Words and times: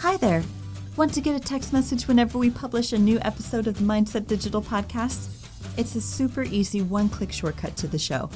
Hi 0.00 0.16
there. 0.16 0.42
Want 0.96 1.12
to 1.12 1.20
get 1.20 1.36
a 1.36 1.40
text 1.40 1.74
message 1.74 2.08
whenever 2.08 2.38
we 2.38 2.48
publish 2.48 2.94
a 2.94 2.98
new 2.98 3.18
episode 3.20 3.66
of 3.66 3.76
the 3.76 3.84
Mindset 3.84 4.26
Digital 4.26 4.62
podcast? 4.62 5.28
It's 5.76 5.94
a 5.94 6.00
super 6.00 6.42
easy 6.42 6.80
one 6.80 7.10
click 7.10 7.30
shortcut 7.30 7.76
to 7.76 7.86
the 7.86 7.98
show. 7.98 8.30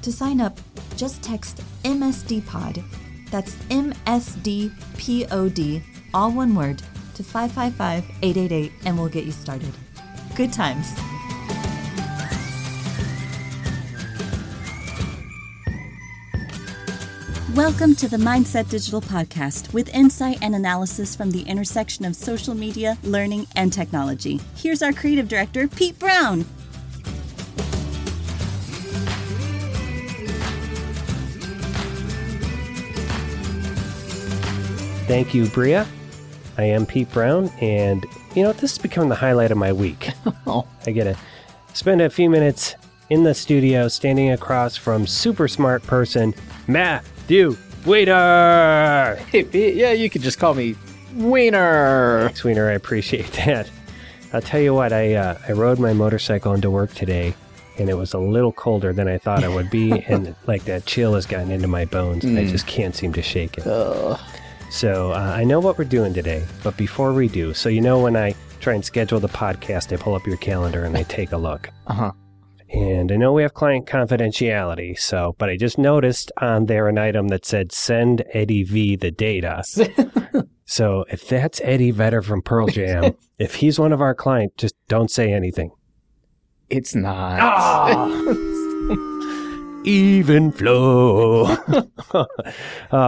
To 0.00 0.10
sign 0.10 0.40
up, 0.40 0.58
just 0.96 1.22
text 1.22 1.60
MSDPOD. 1.84 2.82
That's 3.30 3.56
MSDPOD, 3.66 4.72
all 6.14 6.32
one 6.32 6.54
word, 6.54 6.82
to 7.16 7.22
555 7.22 8.04
888 8.22 8.72
and 8.86 8.98
we'll 8.98 9.10
get 9.10 9.26
you 9.26 9.32
started. 9.32 9.74
Good 10.34 10.54
times. 10.54 10.94
Welcome 17.54 17.96
to 17.96 18.08
the 18.08 18.16
Mindset 18.16 18.70
Digital 18.70 19.02
Podcast 19.02 19.74
with 19.74 19.94
insight 19.94 20.38
and 20.40 20.54
analysis 20.54 21.14
from 21.14 21.30
the 21.30 21.42
intersection 21.42 22.06
of 22.06 22.16
social 22.16 22.54
media, 22.54 22.96
learning, 23.02 23.46
and 23.56 23.70
technology. 23.70 24.40
Here's 24.56 24.80
our 24.82 24.94
creative 24.94 25.28
director, 25.28 25.68
Pete 25.68 25.98
Brown. 25.98 26.44
Thank 35.06 35.34
you, 35.34 35.44
Bria. 35.48 35.86
I 36.56 36.64
am 36.64 36.86
Pete 36.86 37.12
Brown, 37.12 37.50
and 37.60 38.06
you 38.34 38.44
know, 38.44 38.52
this 38.52 38.62
has 38.62 38.78
become 38.78 39.10
the 39.10 39.14
highlight 39.14 39.50
of 39.50 39.58
my 39.58 39.74
week. 39.74 40.08
Oh. 40.46 40.66
I 40.86 40.92
get 40.92 41.04
to 41.04 41.18
spend 41.74 42.00
a 42.00 42.08
few 42.08 42.30
minutes 42.30 42.76
in 43.10 43.24
the 43.24 43.34
studio 43.34 43.88
standing 43.88 44.30
across 44.30 44.74
from 44.74 45.06
super 45.06 45.48
smart 45.48 45.82
person, 45.82 46.32
Matthew 47.32 47.56
Weiner. 47.86 49.16
Hey, 49.30 49.72
yeah, 49.72 49.92
you 49.92 50.10
could 50.10 50.20
just 50.20 50.38
call 50.38 50.52
me 50.52 50.76
Wiener. 51.14 52.30
Sweeter, 52.34 52.68
I 52.68 52.72
appreciate 52.72 53.32
that. 53.46 53.70
I'll 54.34 54.42
tell 54.42 54.60
you 54.60 54.74
what, 54.74 54.92
I, 54.92 55.14
uh, 55.14 55.38
I 55.48 55.52
rode 55.52 55.78
my 55.78 55.94
motorcycle 55.94 56.52
into 56.52 56.70
work 56.70 56.92
today, 56.92 57.34
and 57.78 57.88
it 57.88 57.94
was 57.94 58.12
a 58.12 58.18
little 58.18 58.52
colder 58.52 58.92
than 58.92 59.08
I 59.08 59.16
thought 59.16 59.44
it 59.44 59.50
would 59.50 59.70
be, 59.70 59.92
and 60.08 60.34
like 60.46 60.64
that 60.64 60.84
chill 60.84 61.14
has 61.14 61.24
gotten 61.24 61.50
into 61.50 61.68
my 61.68 61.86
bones, 61.86 62.22
and 62.22 62.38
I 62.38 62.44
just 62.44 62.66
can't 62.66 62.94
seem 62.94 63.14
to 63.14 63.22
shake 63.22 63.56
it. 63.56 63.66
Ugh. 63.66 64.20
So 64.70 65.12
uh, 65.12 65.32
I 65.34 65.44
know 65.44 65.58
what 65.58 65.78
we're 65.78 65.84
doing 65.84 66.12
today, 66.12 66.44
but 66.62 66.76
before 66.76 67.14
we 67.14 67.28
do, 67.28 67.54
so 67.54 67.70
you 67.70 67.80
know 67.80 67.98
when 67.98 68.14
I 68.14 68.34
try 68.60 68.74
and 68.74 68.84
schedule 68.84 69.20
the 69.20 69.28
podcast, 69.28 69.90
I 69.90 69.96
pull 69.96 70.14
up 70.14 70.26
your 70.26 70.36
calendar 70.36 70.84
and 70.84 70.98
I 70.98 71.04
take 71.04 71.32
a 71.32 71.38
look. 71.38 71.70
Uh-huh. 71.86 72.12
And 72.72 73.12
I 73.12 73.16
know 73.16 73.34
we 73.34 73.42
have 73.42 73.52
client 73.52 73.86
confidentiality, 73.86 74.98
so 74.98 75.34
but 75.38 75.50
I 75.50 75.56
just 75.56 75.76
noticed 75.76 76.32
on 76.40 76.66
there 76.66 76.88
an 76.88 76.96
item 76.96 77.28
that 77.28 77.44
said 77.44 77.70
send 77.70 78.24
Eddie 78.32 78.62
V 78.62 78.96
the 78.96 79.10
data. 79.10 79.62
so 80.64 81.04
if 81.10 81.28
that's 81.28 81.60
Eddie 81.62 81.90
Vedder 81.90 82.22
from 82.22 82.40
Pearl 82.40 82.68
Jam, 82.68 83.14
if 83.38 83.56
he's 83.56 83.78
one 83.78 83.92
of 83.92 84.00
our 84.00 84.14
clients, 84.14 84.54
just 84.56 84.74
don't 84.88 85.10
say 85.10 85.32
anything. 85.32 85.70
It's 86.70 86.94
not. 86.94 87.40
Ah! 87.40 89.08
Even 89.84 90.52
flow. 90.52 91.44
oh 92.14 92.26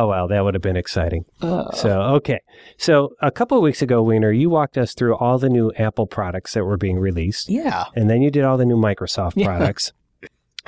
well, 0.08 0.26
that 0.28 0.42
would 0.44 0.54
have 0.54 0.62
been 0.62 0.76
exciting. 0.76 1.24
Uh, 1.40 1.70
So, 1.72 2.00
okay. 2.16 2.40
So, 2.78 3.10
a 3.22 3.30
couple 3.30 3.56
of 3.56 3.62
weeks 3.62 3.80
ago, 3.82 4.02
Wiener, 4.02 4.32
you 4.32 4.50
walked 4.50 4.76
us 4.76 4.92
through 4.94 5.16
all 5.16 5.38
the 5.38 5.48
new 5.48 5.70
Apple 5.78 6.06
products 6.06 6.54
that 6.54 6.64
were 6.64 6.76
being 6.76 6.98
released, 6.98 7.48
yeah. 7.48 7.84
and 7.94 8.10
then 8.10 8.22
you 8.22 8.30
did 8.30 8.44
all 8.44 8.56
the 8.56 8.66
new 8.66 8.76
Microsoft 8.76 9.34
Yeah. 9.36 9.46
products. 9.46 9.92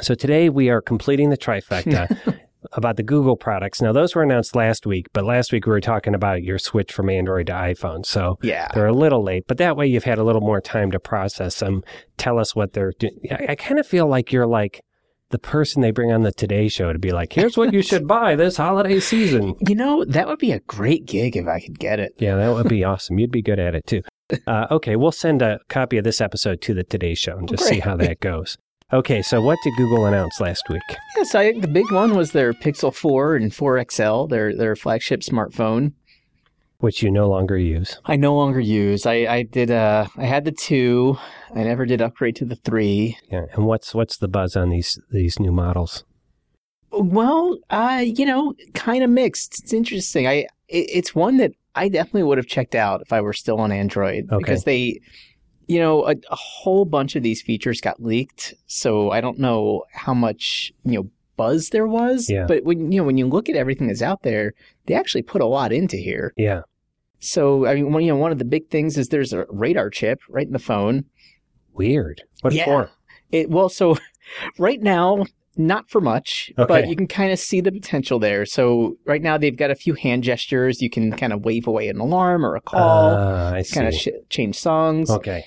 So, 0.01 0.15
today 0.15 0.49
we 0.49 0.69
are 0.69 0.81
completing 0.81 1.31
the 1.31 1.37
trifecta 1.37 2.39
about 2.73 2.97
the 2.97 3.03
Google 3.03 3.37
products. 3.37 3.81
Now, 3.83 3.93
those 3.93 4.15
were 4.15 4.23
announced 4.23 4.55
last 4.55 4.87
week, 4.87 5.07
but 5.13 5.25
last 5.25 5.51
week 5.53 5.67
we 5.67 5.71
were 5.73 5.81
talking 5.81 6.15
about 6.15 6.43
your 6.45 6.59
switch 6.59 6.93
from 6.93 7.11
Android 7.11 7.47
to 7.49 7.53
iPhone. 7.53 8.07
So, 8.07 8.39
Yeah. 8.43 8.69
they're 8.75 8.87
a 8.87 8.93
little 8.93 9.25
late, 9.25 9.45
but 9.49 9.59
that 9.59 9.77
way 9.77 9.87
you've 9.89 10.05
had 10.05 10.19
a 10.19 10.25
little 10.25 10.41
more 10.43 10.61
time 10.61 10.91
to 10.93 11.01
process 11.01 11.59
them, 11.59 11.83
tell 12.17 12.39
us 12.39 12.55
what 12.55 12.75
they're 12.75 12.93
doing. 12.99 13.19
I, 13.31 13.47
I 13.51 13.55
kind 13.57 13.81
of 13.81 13.87
feel 13.87 14.07
like 14.07 14.31
you're 14.33 14.47
like 14.47 14.83
the 15.31 15.39
person 15.39 15.83
they 15.83 15.91
bring 15.91 16.13
on 16.13 16.23
the 16.23 16.33
Today 16.33 16.69
Show 16.69 16.93
to 16.93 16.99
be 16.99 17.13
like, 17.13 17.33
here's 17.33 17.57
what 17.57 17.73
you 17.73 17.83
should 17.83 18.07
buy 18.07 18.37
this 18.37 18.57
holiday 18.57 19.01
season. 19.01 19.55
You 19.67 19.75
know, 19.75 20.05
that 20.05 20.29
would 20.29 20.39
be 20.39 20.53
a 20.53 20.61
great 20.61 21.07
gig 21.07 21.37
if 21.37 21.47
I 21.47 21.61
could 21.61 21.79
get 21.79 21.99
it. 21.99 22.15
Yeah, 22.19 22.37
that 22.37 22.55
would 22.55 22.69
be 22.69 22.85
awesome. 22.93 23.19
You'd 23.19 23.33
be 23.33 23.43
good 23.43 23.59
at 23.59 23.75
it 23.75 23.87
too. 23.87 24.03
Uh, 24.47 24.67
okay, 24.71 24.97
we'll 24.97 25.13
send 25.13 25.43
a 25.43 25.59
copy 25.69 25.99
of 25.99 26.05
this 26.05 26.21
episode 26.21 26.61
to 26.63 26.75
the 26.75 26.85
Today 26.85 27.15
Show 27.15 27.37
and 27.37 27.49
just 27.49 27.65
see 27.65 27.81
how 27.81 27.97
that 27.97 28.21
goes. 28.21 28.57
Okay, 28.93 29.23
so 29.23 29.41
what 29.41 29.59
did 29.65 29.75
Google 29.77 30.07
announce 30.07 30.41
last 30.41 30.63
week? 30.69 30.83
Yes, 31.17 31.35
I 31.35 31.51
think 31.51 31.63
the 31.63 31.69
big 31.69 31.91
one 31.91 32.15
was 32.15 32.31
their 32.31 32.53
Pixel 32.53 32.95
4 32.95 33.35
and 33.37 33.53
4 33.53 33.85
XL, 33.91 34.27
their 34.27 34.55
their 34.55 34.77
flagship 34.77 35.21
smartphone. 35.23 35.93
Which 36.79 37.03
you 37.03 37.11
no 37.11 37.29
longer 37.29 37.57
use. 37.57 37.99
I 38.05 38.17
no 38.17 38.35
longer 38.37 38.61
use. 38.61 39.07
I 39.07 39.15
I 39.27 39.43
did 39.43 39.71
uh 39.71 40.07
I 40.17 40.25
had 40.25 40.45
the 40.45 40.53
2. 40.53 41.17
I 41.55 41.63
never 41.65 41.87
did 41.87 42.03
upgrade 42.03 42.37
to 42.37 42.45
the 42.45 42.57
3. 42.57 43.17
Yeah, 43.31 43.47
and 43.55 43.67
what's 43.67 43.95
what's 43.95 44.19
the 44.19 44.29
buzz 44.29 44.57
on 44.57 44.69
these 44.71 44.99
these 45.11 45.39
new 45.41 45.53
models? 45.53 46.05
Well, 46.93 47.59
uh, 47.71 48.03
you 48.05 48.25
know, 48.25 48.55
kind 48.75 49.03
of 49.03 49.11
mixed. 49.11 49.63
It's 49.63 49.73
interesting. 49.73 50.27
I 50.27 50.47
it, 50.69 50.89
it's 50.91 51.15
one 51.15 51.37
that 51.39 51.53
I 51.75 51.89
definitely 51.89 52.23
would 52.25 52.39
have 52.39 52.47
checked 52.47 52.75
out 52.75 53.03
if 53.03 53.13
I 53.13 53.21
were 53.21 53.33
still 53.33 53.59
on 53.61 53.71
Android 53.73 54.27
Okay. 54.31 54.39
because 54.39 54.65
they, 54.65 55.01
you 55.67 55.79
know, 55.79 56.07
a, 56.07 56.13
a 56.31 56.37
whole 56.37 56.85
bunch 56.85 57.17
of 57.17 57.23
these 57.23 57.43
features 57.43 57.81
got 57.81 58.03
leaked. 58.03 58.55
So 58.67 59.11
I 59.11 59.21
don't 59.21 59.39
know 59.39 59.85
how 59.93 60.15
much 60.15 60.73
you 60.85 60.93
know 61.01 61.11
buzz 61.37 61.69
there 61.71 61.87
was. 61.87 62.31
Yeah. 62.31 62.47
But 62.47 62.65
when 62.65 62.93
you 62.93 63.01
know 63.01 63.05
when 63.07 63.19
you 63.19 63.27
look 63.27 63.49
at 63.49 63.57
everything 63.57 63.89
that's 63.89 64.03
out 64.03 64.23
there, 64.23 64.55
they 64.87 64.95
actually 64.95 65.23
put 65.23 65.41
a 65.43 65.47
lot 65.47 65.73
into 65.73 65.97
here. 65.97 66.33
Yeah, 66.37 66.63
So 67.19 67.67
I 67.67 67.75
mean, 67.75 67.93
one 67.93 68.03
you 68.05 68.13
know 68.13 68.19
one 68.19 68.33
of 68.33 68.39
the 68.39 68.45
big 68.45 68.69
things 68.71 68.97
is 68.99 69.09
there's 69.09 69.33
a 69.33 69.45
radar 69.49 69.91
chip 69.91 70.21
right 70.29 70.47
in 70.47 70.53
the 70.53 70.59
phone. 70.59 71.05
weird. 71.73 72.23
What 72.43 72.53
Yeah. 72.55 72.65
for? 72.65 72.91
It 73.33 73.51
well, 73.51 73.69
so 73.69 73.97
right 74.59 74.81
now, 74.81 75.25
not 75.57 75.89
for 75.91 76.01
much, 76.01 76.53
Okay. 76.59 76.67
but 76.69 76.89
you 76.89 76.95
can 76.97 77.07
kind 77.07 77.33
of 77.33 77.39
see 77.39 77.61
the 77.61 77.73
potential 77.73 78.19
there. 78.19 78.45
So 78.47 78.97
right 79.07 79.23
now, 79.23 79.39
they've 79.39 79.57
got 79.57 79.71
a 79.71 79.75
few 79.75 79.95
hand 79.95 80.23
gestures. 80.23 80.81
You 80.83 80.91
can 80.91 81.13
kind 81.13 81.33
of 81.33 81.45
wave 81.45 81.67
away 81.67 81.89
an 81.89 81.99
alarm 81.99 82.45
or 82.45 82.57
a 82.57 82.61
call, 82.61 83.15
Ah, 83.17 83.55
I 83.55 83.63
see. 83.63 83.75
kind 83.75 83.89
of 83.89 83.95
sh- 83.95 84.09
change 84.29 84.57
songs. 84.59 85.11
okay, 85.11 85.45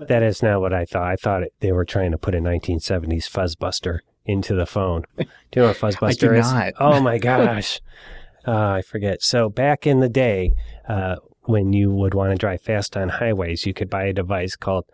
that 0.00 0.22
is 0.22 0.42
not 0.42 0.60
what 0.60 0.72
I 0.72 0.84
thought. 0.84 1.06
I 1.10 1.16
thought 1.16 1.42
it, 1.44 1.52
they 1.60 1.72
were 1.72 1.84
trying 1.84 2.10
to 2.12 2.18
put 2.18 2.34
a 2.34 2.38
1970s 2.40 3.28
fuzzbuster 3.30 4.00
into 4.26 4.54
the 4.54 4.66
phone. 4.66 5.04
Do 5.16 5.24
you 5.56 5.62
know 5.62 5.68
what 5.68 5.76
fuzzbuster 5.80 6.36
is? 6.38 6.50
not. 6.52 6.72
Oh 6.80 7.00
my 7.00 7.18
gosh, 7.18 7.80
uh, 8.46 8.50
I 8.78 8.82
forget. 8.82 9.22
So 9.22 9.48
back 9.48 9.86
in 9.86 10.00
the 10.00 10.08
day, 10.08 10.52
uh, 10.88 11.16
when 11.42 11.72
you 11.72 11.90
would 11.92 12.14
want 12.14 12.30
to 12.30 12.36
drive 12.36 12.62
fast 12.62 12.96
on 12.96 13.08
highways, 13.08 13.66
you 13.66 13.74
could 13.74 13.90
buy 13.90 14.04
a 14.04 14.12
device 14.12 14.56
called 14.56 14.84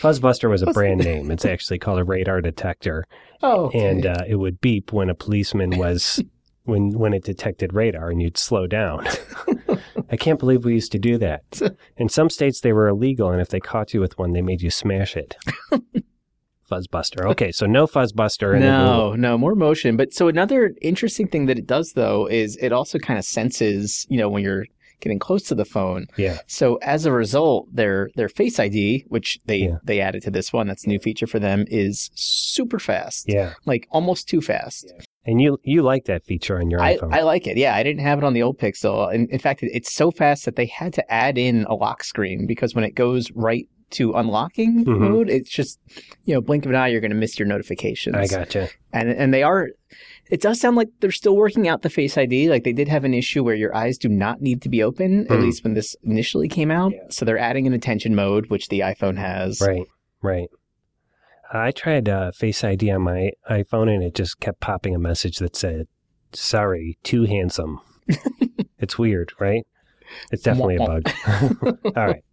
Fuzzbuster 0.00 0.50
was 0.50 0.62
a 0.62 0.66
brand 0.72 1.04
name. 1.04 1.30
It's 1.30 1.44
actually 1.44 1.78
called 1.78 2.00
a 2.00 2.04
radar 2.04 2.40
detector, 2.40 3.06
Oh, 3.42 3.66
okay. 3.66 3.88
and 3.88 4.06
uh, 4.06 4.24
it 4.26 4.34
would 4.36 4.60
beep 4.60 4.92
when 4.92 5.08
a 5.08 5.14
policeman 5.14 5.76
was 5.78 6.20
when 6.64 6.90
when 6.98 7.12
it 7.14 7.22
detected 7.24 7.72
radar, 7.72 8.10
and 8.10 8.20
you'd 8.20 8.36
slow 8.36 8.66
down. 8.66 9.06
I 10.10 10.16
can't 10.16 10.38
believe 10.40 10.64
we 10.64 10.74
used 10.74 10.92
to 10.92 10.98
do 10.98 11.16
that. 11.18 11.42
In 11.96 12.08
some 12.08 12.28
states, 12.28 12.60
they 12.60 12.72
were 12.72 12.88
illegal, 12.88 13.30
and 13.30 13.40
if 13.40 13.48
they 13.48 13.60
caught 13.60 13.94
you 13.94 14.00
with 14.00 14.18
one, 14.18 14.32
they 14.32 14.42
made 14.42 14.62
you 14.62 14.70
smash 14.70 15.16
it. 15.16 15.36
Fuzzbuster. 16.74 17.30
Okay, 17.30 17.52
so 17.52 17.66
no 17.66 17.86
Fuzzbuster. 17.86 18.54
in 18.54 18.62
the 18.62 18.68
no, 18.68 19.14
no 19.14 19.38
more 19.38 19.54
motion. 19.54 19.96
But 19.96 20.12
so 20.12 20.28
another 20.28 20.72
interesting 20.82 21.28
thing 21.28 21.46
that 21.46 21.58
it 21.58 21.66
does 21.66 21.92
though 21.94 22.26
is 22.26 22.56
it 22.56 22.72
also 22.72 22.98
kind 22.98 23.18
of 23.18 23.24
senses, 23.24 24.06
you 24.08 24.18
know, 24.18 24.28
when 24.28 24.42
you're 24.42 24.66
getting 25.00 25.18
close 25.18 25.42
to 25.42 25.54
the 25.54 25.64
phone. 25.64 26.06
Yeah. 26.16 26.38
So 26.46 26.76
as 26.76 27.04
a 27.04 27.12
result, 27.12 27.68
their 27.72 28.08
their 28.16 28.28
Face 28.28 28.58
ID, 28.58 29.04
which 29.08 29.38
they 29.46 29.58
Yeah. 29.58 29.76
they 29.84 30.00
added 30.00 30.22
to 30.22 30.30
this 30.30 30.52
one, 30.52 30.66
that's 30.66 30.84
a 30.84 30.88
new 30.88 30.98
feature 30.98 31.26
for 31.26 31.38
them, 31.38 31.64
is 31.68 32.10
super 32.14 32.78
fast. 32.78 33.26
Yeah. 33.28 33.54
Like 33.66 33.86
almost 33.90 34.28
too 34.28 34.40
fast. 34.40 34.90
And 35.26 35.40
you 35.40 35.58
you 35.62 35.82
like 35.82 36.04
that 36.06 36.24
feature 36.24 36.58
on 36.58 36.70
your 36.70 36.80
I, 36.80 36.96
iPhone. 36.96 37.12
I 37.14 37.22
like 37.22 37.46
it. 37.46 37.56
Yeah, 37.56 37.74
I 37.74 37.82
didn't 37.82 38.02
have 38.02 38.18
it 38.18 38.24
on 38.24 38.34
the 38.34 38.42
old 38.42 38.58
Pixel. 38.58 39.12
In, 39.12 39.26
in 39.30 39.38
fact, 39.38 39.60
it's 39.62 39.92
so 39.92 40.10
fast 40.10 40.44
that 40.44 40.56
they 40.56 40.66
had 40.66 40.92
to 40.94 41.12
add 41.12 41.38
in 41.38 41.64
a 41.64 41.74
lock 41.74 42.04
screen 42.04 42.46
because 42.46 42.74
when 42.74 42.84
it 42.84 42.94
goes 42.94 43.30
right 43.34 43.66
to 43.94 44.12
unlocking 44.14 44.84
Mhm. 44.84 44.98
mode, 44.98 45.30
it's 45.30 45.50
just 45.50 45.78
you 46.24 46.34
know 46.34 46.40
blink 46.40 46.64
of 46.64 46.70
an 46.70 46.76
eye, 46.76 46.88
you're 46.88 47.00
going 47.00 47.10
to 47.10 47.16
miss 47.16 47.38
your 47.38 47.48
notifications. 47.48 48.14
I 48.16 48.26
gotcha. 48.26 48.68
and 48.92 49.08
and 49.10 49.32
they 49.34 49.42
are. 49.42 49.70
It 50.30 50.40
does 50.40 50.58
sound 50.58 50.76
like 50.76 50.88
they're 51.00 51.10
still 51.10 51.36
working 51.36 51.68
out 51.68 51.82
the 51.82 51.90
Face 51.90 52.16
ID. 52.16 52.48
Like 52.48 52.64
they 52.64 52.72
did 52.72 52.88
have 52.88 53.04
an 53.04 53.12
issue 53.14 53.44
where 53.44 53.54
your 53.54 53.74
eyes 53.76 53.98
do 53.98 54.08
not 54.08 54.40
need 54.40 54.62
to 54.62 54.68
be 54.70 54.82
open, 54.82 55.26
at 55.30 55.36
Hmm. 55.36 55.42
least 55.42 55.64
when 55.64 55.74
this 55.74 55.94
initially 56.02 56.48
came 56.48 56.70
out. 56.70 56.92
So 57.10 57.24
they're 57.24 57.38
adding 57.38 57.66
an 57.66 57.72
attention 57.74 58.14
mode, 58.14 58.46
which 58.46 58.68
the 58.68 58.80
iPhone 58.80 59.18
has. 59.18 59.60
Right, 59.60 59.84
right. 60.22 60.48
I 61.52 61.70
tried 61.72 62.08
uh, 62.08 62.32
Face 62.32 62.64
ID 62.64 62.90
on 62.90 63.02
my 63.02 63.32
iPhone 63.50 63.88
and 63.94 64.02
it 64.02 64.14
just 64.14 64.40
kept 64.40 64.60
popping 64.60 64.94
a 64.94 64.98
message 64.98 65.36
that 65.38 65.54
said, 65.54 65.86
sorry, 66.32 66.98
too 67.04 67.24
handsome. 67.26 67.80
it's 68.78 68.98
weird, 68.98 69.32
right? 69.38 69.64
It's 70.32 70.42
definitely 70.42 70.76
a 70.76 70.78
bug. 70.86 71.10
All 71.96 72.06
right. 72.06 72.24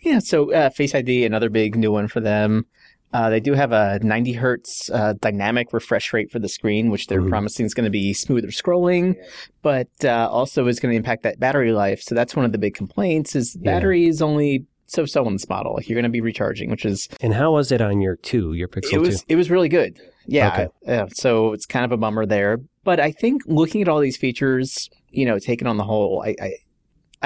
Yeah, 0.00 0.20
so 0.20 0.52
uh, 0.52 0.70
Face 0.70 0.94
ID, 0.94 1.24
another 1.24 1.48
big 1.50 1.76
new 1.76 1.90
one 1.92 2.08
for 2.08 2.20
them. 2.20 2.66
Uh, 3.12 3.30
they 3.30 3.40
do 3.40 3.54
have 3.54 3.72
a 3.72 3.98
90 4.02 4.32
hertz 4.34 4.90
uh, 4.90 5.14
dynamic 5.20 5.72
refresh 5.72 6.12
rate 6.12 6.30
for 6.30 6.38
the 6.38 6.48
screen, 6.48 6.90
which 6.90 7.06
they're 7.06 7.22
Mhm. 7.22 7.28
promising 7.30 7.64
is 7.64 7.72
going 7.72 7.84
to 7.84 7.90
be 7.90 8.12
smoother 8.12 8.48
scrolling, 8.48 9.16
but 9.62 9.88
uh, 10.04 10.28
also 10.30 10.66
is 10.66 10.80
going 10.80 10.92
to 10.92 10.96
impact 10.96 11.22
that 11.22 11.38
battery 11.40 11.72
life. 11.72 12.00
So 12.02 12.14
that's 12.14 12.36
one 12.36 12.44
of 12.44 12.52
the 12.52 12.58
big 12.58 12.74
complaints 12.74 13.34
is 13.34 13.56
Yeah. 13.60 13.72
battery 13.74 14.06
is 14.06 14.20
only 14.20 14.66
so-so 14.86 15.24
on 15.24 15.32
this 15.32 15.48
model. 15.48 15.74
Like 15.74 15.88
you're 15.88 15.94
going 15.96 16.04
to 16.04 16.08
be 16.10 16.20
recharging, 16.20 16.70
which 16.70 16.84
is 16.84 17.08
And 17.20 17.32
how 17.34 17.52
was 17.52 17.72
it 17.72 17.80
on 17.80 18.00
your 18.00 18.16
two, 18.16 18.52
your 18.52 18.68
Pixel 18.68 18.92
it 18.94 18.98
was 18.98 19.20
two? 19.20 19.26
it 19.28 19.36
was 19.36 19.50
really 19.50 19.68
good. 19.68 19.98
Yeah. 20.26 20.68
Okay. 20.86 20.92
uh, 20.92 21.06
so 21.14 21.52
it's 21.52 21.64
kind 21.66 21.84
of 21.84 21.92
a 21.92 21.96
bummer 21.96 22.26
there, 22.26 22.58
but 22.84 23.00
I 23.00 23.12
think 23.12 23.42
looking 23.46 23.80
at 23.82 23.88
all 23.88 24.00
these 24.00 24.16
features, 24.16 24.90
you 25.10 25.24
know, 25.24 25.38
taken 25.38 25.66
on 25.66 25.76
the 25.76 25.84
whole, 25.84 26.22
I. 26.24 26.34
I 26.40 26.52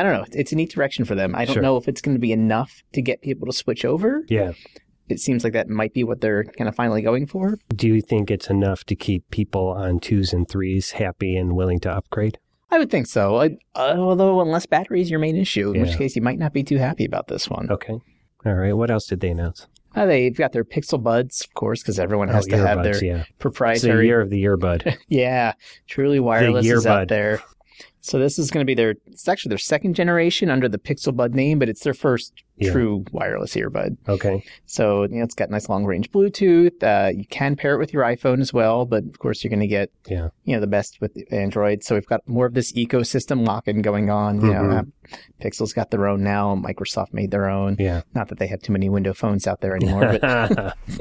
I 0.01 0.03
don't 0.03 0.15
know. 0.15 0.25
It's 0.33 0.51
a 0.51 0.57
neat 0.57 0.71
direction 0.73 1.05
for 1.05 1.15
them. 1.15 1.35
I 1.35 1.45
don't 1.45 1.55
Sure. 1.55 1.63
know 1.63 1.77
if 1.77 1.87
it's 1.87 2.01
going 2.01 2.15
to 2.15 2.21
be 2.21 2.33
enough 2.33 2.83
to 2.95 3.03
get 3.03 3.21
people 3.21 3.47
to 3.47 3.53
switch 3.53 3.85
over. 3.85 4.25
Yeah. 4.29 4.53
It 5.11 5.21
seems 5.21 5.45
like 5.45 5.53
that 5.53 5.69
might 5.69 5.93
be 5.93 6.05
what 6.05 6.23
they're 6.23 6.45
kind 6.45 6.69
of 6.69 6.75
finally 6.75 7.03
going 7.03 7.27
for. 7.27 7.59
Do 7.75 7.87
you 7.89 8.01
think 8.01 8.31
it's 8.31 8.49
enough 8.49 8.85
to 8.85 8.95
keep 8.97 9.31
people 9.31 9.69
on 9.69 9.99
twos 10.01 10.33
and 10.33 10.49
threes 10.49 10.93
happy 10.93 11.37
and 11.37 11.55
willing 11.55 11.81
to 11.81 11.91
upgrade? 11.91 12.39
I 12.71 12.79
would 12.79 12.91
think 12.91 13.09
so. 13.09 13.37
I, 13.37 13.59
uh, 13.75 13.97
although, 13.99 14.41
unless 14.41 14.65
battery 14.65 15.03
is 15.03 15.11
your 15.11 15.19
main 15.19 15.37
issue, 15.37 15.73
in 15.73 15.83
which 15.83 15.99
case 15.99 16.17
you 16.17 16.23
might 16.23 16.39
not 16.39 16.55
be 16.55 16.63
too 16.63 16.79
happy 16.79 17.05
about 17.05 17.27
this 17.29 17.51
one. 17.51 17.69
Okay. 17.71 18.01
All 18.47 18.55
right. 18.55 18.73
What 18.73 18.91
else 18.91 19.07
did 19.07 19.21
they 19.21 19.29
announce? 19.29 19.67
Uh, 19.97 20.07
they've 20.07 20.37
got 20.37 20.53
their 20.53 20.65
Pixel 20.65 21.03
Buds, 21.03 21.43
of 21.43 21.53
course, 21.55 21.83
because 21.83 21.99
everyone 21.99 22.29
has 22.29 22.47
oh, 22.47 22.51
to 22.51 22.59
have 22.59 22.85
their 22.85 22.95
earbuds, 22.95 23.03
yeah. 23.03 23.17
It's 23.19 23.29
the 23.29 23.35
proprietary. 23.41 24.07
year 24.07 24.21
of 24.21 24.31
the 24.31 24.45
earbud. 24.45 24.97
Yeah, 25.09 25.55
truly 25.89 26.21
wireless 26.21 26.65
is 26.65 26.85
earbud. 26.85 26.91
out 26.91 27.09
there. 27.09 27.43
So 28.03 28.19
this 28.19 28.39
is 28.39 28.51
going 28.51 28.63
to 28.63 28.67
be 28.67 28.75
their. 28.75 28.95
It's 29.07 29.29
actually 29.29 29.51
their 29.51 29.59
second 29.59 29.95
generation 29.95 30.49
under 30.51 30.69
the 30.69 30.79
Pixel 30.79 31.15
Bud 31.15 31.35
name, 31.35 31.59
but 31.59 31.69
it's 31.69 31.83
their 31.85 31.93
first 31.95 32.33
Yeah. 32.57 32.73
true 32.73 33.05
wireless 33.13 33.55
earbud. 33.55 33.97
Okay. 34.09 34.43
So 34.67 35.03
you 35.03 35.17
know, 35.19 35.25
it's 35.25 35.35
got 35.35 35.51
nice 35.51 35.69
long 35.69 35.85
range 35.85 36.11
Bluetooth. 36.11 36.83
Uh, 36.83 37.11
you 37.15 37.27
can 37.27 37.57
pair 37.57 37.75
it 37.75 37.79
with 37.79 37.93
your 37.93 38.03
iPhone 38.03 38.41
as 38.41 38.53
well, 38.53 38.87
but 38.87 39.05
of 39.05 39.19
course 39.19 39.43
you're 39.45 39.51
going 39.51 39.61
to 39.61 39.67
get 39.67 39.91
Yeah. 40.09 40.29
you 40.45 40.55
know 40.55 40.61
the 40.61 40.67
best 40.67 41.01
with 41.01 41.13
Android. 41.31 41.85
So 41.85 41.95
we've 41.95 42.07
got 42.07 42.27
more 42.27 42.47
of 42.47 42.55
this 42.55 42.73
ecosystem 42.73 43.47
lock-in 43.47 43.83
going 43.83 44.09
on. 44.11 44.41
You 44.41 44.53
know, 44.53 44.71
uh, 44.71 44.83
Pixel's 45.43 45.73
got 45.75 45.91
their 45.91 46.07
own 46.07 46.23
now. 46.23 46.55
Microsoft 46.57 47.13
made 47.13 47.31
their 47.31 47.49
own. 47.49 47.77
Yeah. 47.79 48.03
Not 48.15 48.29
that 48.29 48.39
they 48.39 48.47
have 48.47 48.61
too 48.63 48.73
many 48.73 48.89
Window 48.89 49.13
phones 49.13 49.47
out 49.47 49.61
there 49.61 49.75
anymore, 49.77 50.19
but 50.21 50.77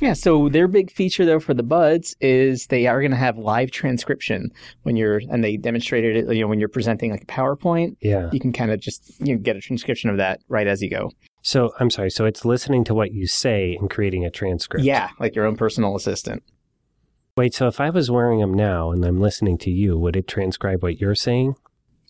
yeah. 0.00 0.12
So 0.12 0.48
their 0.48 0.68
big 0.68 0.90
feature 0.90 1.24
though 1.24 1.40
for 1.40 1.54
the 1.54 1.62
Buds 1.62 2.14
is 2.20 2.66
they 2.66 2.86
are 2.86 3.00
going 3.00 3.10
to 3.10 3.16
have 3.16 3.38
live 3.38 3.70
transcription 3.70 4.50
when 4.82 4.96
you're 4.96 5.20
and 5.30 5.42
they 5.42 5.56
demonstrated 5.56 6.16
it. 6.16 6.34
You 6.34 6.42
know, 6.42 6.48
when 6.48 6.58
you're 6.60 6.68
presenting 6.68 7.10
like 7.10 7.22
a 7.22 7.26
PowerPoint, 7.26 7.96
yeah. 8.00 8.28
you 8.32 8.40
can 8.40 8.52
kind 8.52 8.70
of 8.70 8.80
just 8.80 9.18
you 9.20 9.34
know, 9.34 9.40
get 9.40 9.56
a 9.56 9.60
transcription 9.60 10.10
of 10.10 10.16
that 10.18 10.40
right 10.48 10.66
as 10.66 10.82
you 10.82 10.90
go. 10.90 11.10
So 11.42 11.72
I'm 11.78 11.90
sorry. 11.90 12.10
So 12.10 12.24
it's 12.24 12.44
listening 12.44 12.84
to 12.84 12.94
what 12.94 13.12
you 13.12 13.26
say 13.26 13.76
and 13.80 13.88
creating 13.88 14.24
a 14.24 14.30
transcript. 14.30 14.84
Yeah, 14.84 15.10
like 15.20 15.34
your 15.34 15.46
own 15.46 15.56
personal 15.56 15.94
assistant. 15.94 16.42
Wait. 17.36 17.54
So 17.54 17.66
if 17.66 17.80
I 17.80 17.90
was 17.90 18.10
wearing 18.10 18.40
them 18.40 18.54
now 18.54 18.90
and 18.90 19.04
I'm 19.04 19.20
listening 19.20 19.58
to 19.58 19.70
you, 19.70 19.98
would 19.98 20.16
it 20.16 20.26
transcribe 20.26 20.82
what 20.82 21.00
you're 21.00 21.14
saying? 21.14 21.54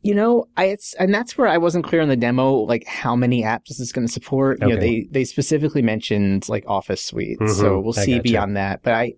You 0.06 0.14
know, 0.14 0.46
I 0.56 0.66
it's 0.66 0.94
and 0.94 1.12
that's 1.12 1.36
where 1.36 1.48
I 1.48 1.58
wasn't 1.58 1.84
clear 1.84 2.00
on 2.02 2.08
the 2.08 2.16
demo, 2.16 2.52
like 2.54 2.86
how 2.86 3.16
many 3.16 3.42
apps 3.42 3.70
is 3.70 3.78
this 3.78 3.92
going 3.92 4.06
to 4.06 4.12
support. 4.12 4.58
You 4.62 4.68
know, 4.68 4.76
they 4.76 5.08
they 5.10 5.24
specifically 5.24 5.82
mentioned 5.82 6.48
like 6.48 6.64
Office 6.66 7.02
Suite, 7.02 7.38
Mhm, 7.40 7.50
so 7.50 7.80
we'll 7.80 7.98
I 7.98 8.04
see 8.04 8.20
beyond 8.20 8.56
that. 8.56 8.82
But 8.82 8.94
I, 8.94 9.14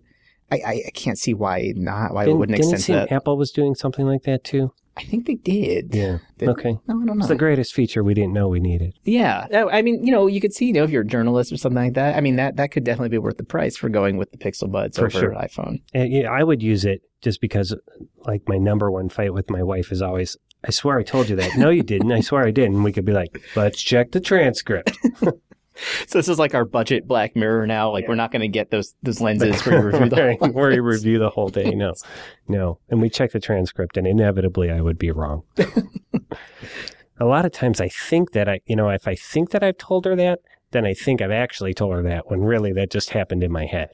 I, 0.51 0.57
I 0.87 0.91
can't 0.95 1.17
see 1.19 1.33
why 1.33 1.73
not. 1.75 2.13
Why 2.13 2.23
it 2.23 2.25
didn't 2.25 2.39
wouldn't 2.39 2.57
didn't 2.57 2.71
it 2.71 2.73
extend 2.79 2.83
seem 2.83 2.95
that. 2.95 3.11
Apple 3.11 3.37
was 3.37 3.51
doing 3.51 3.75
something 3.75 4.05
like 4.05 4.23
that 4.23 4.43
too? 4.43 4.73
I 4.97 5.03
think 5.03 5.27
they 5.27 5.35
did. 5.35 5.95
Yeah. 5.95 6.17
Did- 6.39 6.49
okay. 6.49 6.71
No, 6.87 7.01
I 7.01 7.05
don't 7.05 7.17
know. 7.17 7.19
It's 7.19 7.27
the 7.27 7.35
greatest 7.35 7.73
feature 7.73 8.03
we 8.03 8.13
didn't 8.13 8.33
know 8.33 8.49
we 8.49 8.59
needed. 8.59 8.95
yeah, 9.05 9.47
I 9.71 9.81
mean, 9.81 10.03
you 10.05 10.11
know, 10.11 10.27
you 10.27 10.41
could 10.41 10.53
see, 10.53 10.65
you 10.65 10.73
know, 10.73 10.83
if 10.83 10.89
you're 10.89 11.03
a 11.03 11.07
journalist 11.07 11.53
or 11.53 11.57
something 11.57 11.81
like 11.81 11.93
that. 11.93 12.15
I 12.17 12.21
mean, 12.21 12.35
that 12.35 12.57
that 12.57 12.71
could 12.71 12.83
definitely 12.83 13.09
be 13.09 13.17
worth 13.19 13.37
the 13.37 13.45
price 13.45 13.77
for 13.77 13.87
going 13.87 14.17
with 14.17 14.31
the 14.31 14.37
Pixel 14.37 14.69
Buds 14.69 14.97
For 14.97 15.05
over 15.05 15.19
sure. 15.19 15.31
iPhone. 15.35 15.81
And, 15.93 16.11
yeah, 16.11 16.29
I 16.29 16.43
would 16.43 16.61
use 16.61 16.83
it 16.83 17.01
just 17.21 17.39
because, 17.39 17.73
like, 18.25 18.41
my 18.47 18.57
number 18.57 18.91
one 18.91 19.07
fight 19.07 19.33
with 19.33 19.49
my 19.49 19.63
wife 19.63 19.91
is 19.93 20.01
always, 20.01 20.35
I 20.65 20.71
swear 20.71 20.99
I 20.99 21.03
told 21.03 21.29
you 21.29 21.35
that. 21.37 21.57
No, 21.57 21.69
you 21.69 21.83
didn't. 21.83 22.11
I 22.11 22.21
swear 22.21 22.45
I 22.45 22.51
didn't. 22.51 22.83
We 22.83 22.91
could 22.91 23.05
be 23.05 23.13
like, 23.13 23.41
let's 23.55 23.81
check 23.81 24.11
the 24.11 24.19
transcript. 24.19 24.91
So 26.07 26.19
this 26.19 26.27
is 26.27 26.39
like 26.39 26.53
our 26.53 26.65
budget 26.65 27.07
Black 27.07 27.35
Mirror 27.35 27.67
now. 27.67 27.91
Like 27.91 28.07
we're 28.07 28.15
not 28.15 28.31
going 28.31 28.41
to 28.41 28.47
get 28.47 28.69
those 28.69 28.95
those 29.01 29.21
lenses 29.21 29.61
where 29.65 29.79
you 29.79 29.85
review 29.85 30.09
the 30.09 30.37
whole 30.39 30.51
where 30.51 30.71
you 30.71 30.81
review 30.81 31.19
the 31.19 31.29
whole 31.29 31.49
day. 31.49 31.71
No, 31.71 31.93
no. 32.47 32.79
And 32.89 33.01
we 33.01 33.09
check 33.09 33.31
the 33.31 33.39
transcript, 33.39 33.97
and 33.97 34.05
inevitably 34.07 34.69
I 34.71 34.81
would 34.81 34.97
be 34.97 35.11
wrong. 35.11 35.43
a 37.19 37.25
lot 37.25 37.45
of 37.45 37.51
times 37.51 37.79
I 37.81 37.89
think 37.89 38.31
that 38.31 38.49
I, 38.49 38.59
you 38.65 38.75
know, 38.75 38.89
if 38.89 39.07
I 39.07 39.15
think 39.15 39.51
that 39.51 39.63
I've 39.63 39.77
told 39.77 40.05
her 40.05 40.15
that, 40.15 40.39
then 40.71 40.85
I 40.85 40.93
think 40.93 41.21
I've 41.21 41.31
actually 41.31 41.73
told 41.73 41.95
her 41.95 42.03
that 42.03 42.29
when 42.29 42.41
really 42.41 42.73
that 42.73 42.91
just 42.91 43.11
happened 43.11 43.43
in 43.43 43.51
my 43.51 43.65
head. 43.65 43.91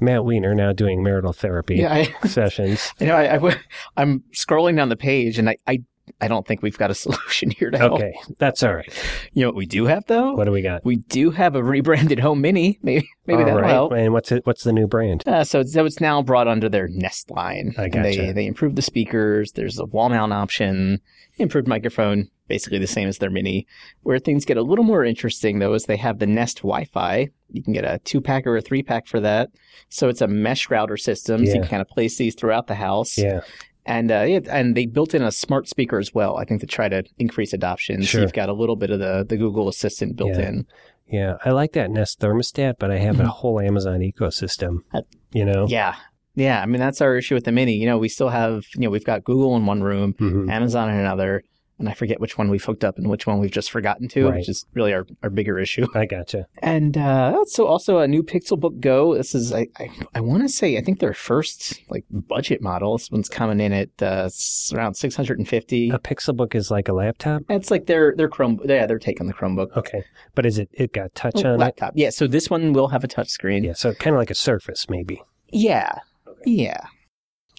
Matt 0.00 0.24
Weiner 0.24 0.54
now 0.54 0.72
doing 0.72 1.02
marital 1.02 1.32
therapy 1.32 1.76
Yeah, 1.76 1.92
I, 1.92 2.04
sessions. 2.26 2.92
you 3.00 3.06
know, 3.06 3.16
I, 3.16 3.36
I 3.36 3.56
I'm 3.96 4.24
scrolling 4.34 4.76
down 4.76 4.88
the 4.88 4.96
page, 4.96 5.38
and 5.38 5.48
I, 5.50 5.56
I 5.66 5.82
I 6.20 6.26
don't 6.26 6.44
think 6.46 6.60
we've 6.62 6.76
got 6.76 6.90
a 6.90 6.94
solution 7.06 7.50
here 7.50 7.70
to 7.70 7.78
help. 7.78 7.92
Okay, 7.92 8.12
that's 8.38 8.62
all 8.64 8.74
right. 8.74 8.92
You 9.32 9.42
know 9.42 9.48
what 9.48 9.54
we 9.56 9.66
do 9.66 9.86
have 9.86 10.04
though? 10.06 10.32
What 10.32 10.44
do 10.44 10.50
we 10.50 10.60
got? 10.62 10.84
We 10.84 10.96
do 10.96 11.30
have 11.30 11.54
a 11.54 11.62
rebranded 11.62 12.18
Home 12.18 12.40
Mini. 12.40 12.78
Maybe 12.82 13.08
maybe 13.26 13.40
All 13.40 13.46
that'll 13.46 13.62
right. 13.62 13.70
help. 13.70 13.92
And 13.92 14.12
what's 14.12 14.32
it? 14.32 14.44
What's 14.44 14.64
the 14.64 14.72
new 14.72 14.86
brand? 14.88 15.22
Uh, 15.26 15.44
so, 15.44 15.60
it's, 15.60 15.72
so 15.72 15.84
it's 15.84 16.00
now 16.00 16.20
brought 16.22 16.48
under 16.48 16.68
their 16.68 16.88
Nest 16.88 17.30
line. 17.30 17.74
I 17.78 17.84
And 17.84 18.04
They 18.04 18.32
they 18.32 18.46
improved 18.46 18.74
the 18.76 18.82
speakers. 18.82 19.52
There's 19.52 19.78
a 19.78 19.84
wall 19.84 20.08
mount 20.08 20.32
option. 20.32 21.00
Improved 21.38 21.68
microphone, 21.68 22.28
basically 22.50 22.78
the 22.78 22.86
same 22.86 23.08
as 23.08 23.16
their 23.16 23.30
Mini. 23.30 23.66
Where 24.02 24.18
things 24.18 24.44
get 24.44 24.58
a 24.58 24.62
little 24.62 24.84
more 24.84 25.02
interesting 25.04 25.58
though 25.60 25.72
is 25.72 25.84
they 25.86 25.96
have 25.96 26.18
the 26.18 26.26
Nest 26.26 26.58
Wi-Fi. 26.58 27.28
You 27.50 27.62
can 27.62 27.72
get 27.72 27.84
a 27.84 27.98
two 28.04 28.20
pack 28.20 28.46
or 28.46 28.56
a 28.58 28.60
three 28.60 28.82
pack 28.82 29.06
for 29.06 29.20
that. 29.20 29.48
So 29.88 30.08
it's 30.10 30.20
a 30.20 30.28
mesh 30.28 30.68
router 30.68 30.98
system. 30.98 31.46
So 31.46 31.54
you 31.54 31.60
can 31.60 31.68
kind 31.70 31.80
of 31.80 31.88
place 31.88 32.18
these 32.18 32.34
throughout 32.34 32.66
the 32.66 32.74
house. 32.74 33.16
Yeah. 33.16 33.40
And 33.86 34.12
uh, 34.12 34.24
yeah, 34.28 34.40
and 34.50 34.76
they 34.76 34.84
built 34.84 35.14
in 35.14 35.22
a 35.22 35.32
smart 35.32 35.66
speaker 35.66 35.98
as 35.98 36.12
well. 36.14 36.36
I 36.36 36.44
think 36.44 36.60
to 36.60 36.66
try 36.66 36.88
to 36.90 37.02
increase 37.18 37.54
adoption. 37.54 38.02
Sure. 38.02 38.18
So 38.18 38.22
you've 38.22 38.34
got 38.34 38.50
a 38.50 38.52
little 38.52 38.76
bit 38.76 38.90
of 38.90 38.98
the 38.98 39.24
the 39.26 39.38
Google 39.38 39.68
Assistant 39.68 40.16
built 40.16 40.36
Yeah. 40.36 40.48
in. 40.48 40.66
Yeah. 41.10 41.36
I 41.44 41.50
like 41.50 41.72
that 41.72 41.90
Nest 41.90 42.20
thermostat, 42.20 42.74
but 42.78 42.90
I 42.90 42.98
have 42.98 43.18
a 43.18 43.24
Mhm. 43.24 43.28
whole 43.28 43.58
Amazon 43.58 44.00
ecosystem. 44.00 44.80
Uh, 44.92 45.00
You 45.32 45.44
know? 45.44 45.66
Yeah. 45.68 45.94
Yeah. 46.36 46.60
I 46.62 46.66
mean, 46.66 46.78
that's 46.80 47.00
our 47.00 47.16
issue 47.16 47.34
with 47.34 47.44
the 47.44 47.52
Mini. 47.52 47.74
You 47.74 47.86
know, 47.86 47.98
we 47.98 48.08
still 48.08 48.28
have, 48.28 48.64
you 48.76 48.82
know, 48.82 48.90
we've 48.90 49.04
got 49.04 49.24
Google 49.24 49.56
in 49.56 49.66
one 49.66 49.82
room, 49.82 50.12
Mhm. 50.14 50.48
Amazon 50.50 50.88
in 50.90 50.96
another, 50.96 51.42
and 51.80 51.88
I 51.88 51.94
forget 51.94 52.20
which 52.20 52.38
one 52.38 52.48
we've 52.50 52.64
hooked 52.64 52.84
up 52.84 52.96
and 52.98 53.08
which 53.08 53.26
one 53.26 53.38
we've 53.40 53.50
just 53.50 53.70
forgotten 53.70 54.06
to, 54.08 54.26
Right. 54.28 54.36
which 54.36 54.48
is 54.48 54.64
really 54.74 54.92
our, 54.92 55.06
our 55.22 55.30
bigger 55.30 55.58
issue. 55.58 55.86
I 55.94 56.06
gotcha. 56.06 56.46
And 56.58 56.96
uh, 56.96 57.44
so 57.46 57.66
also 57.66 57.98
a 57.98 58.06
new 58.06 58.22
Pixelbook 58.22 58.80
Go. 58.80 59.14
This 59.16 59.34
is, 59.34 59.52
I, 59.52 59.66
I, 59.78 59.90
I 60.14 60.20
want 60.20 60.42
to 60.42 60.48
say, 60.48 60.76
I 60.76 60.82
think 60.82 61.00
their 61.00 61.14
first 61.14 61.80
like 61.90 62.04
budget 62.10 62.62
model. 62.62 62.96
This 62.96 63.10
one's 63.10 63.28
coming 63.28 63.60
in 63.60 63.72
at 63.72 63.88
uh, 64.02 64.28
around 64.74 64.94
650. 64.94 65.90
A 65.90 65.98
Pixelbook 65.98 66.54
is 66.54 66.70
like 66.70 66.88
a 66.88 66.92
laptop. 66.92 67.42
It's 67.48 67.70
like 67.70 67.86
their 67.86 68.14
their 68.16 68.28
Chrome. 68.28 68.60
Yeah, 68.64 68.86
they're 68.86 68.98
taking 68.98 69.26
the 69.26 69.34
Chromebook. 69.34 69.76
Okay, 69.76 70.04
but 70.34 70.46
is 70.46 70.58
it? 70.58 70.68
It 70.72 70.92
got 70.92 71.14
touch 71.14 71.42
Oh, 71.44 71.48
on 71.48 71.54
it. 71.54 71.58
laptop. 71.58 71.92
Yeah, 71.96 72.10
so 72.10 72.26
this 72.26 72.50
one 72.50 72.72
will 72.72 72.88
have 72.88 73.02
a 73.04 73.08
touch 73.08 73.28
screen. 73.28 73.64
Yeah, 73.64 73.72
so 73.72 73.94
kind 73.94 74.14
of 74.14 74.20
like 74.20 74.30
a 74.30 74.34
Surface, 74.34 74.86
maybe. 74.88 75.22
Yeah. 75.52 75.98
Yeah. 76.44 76.80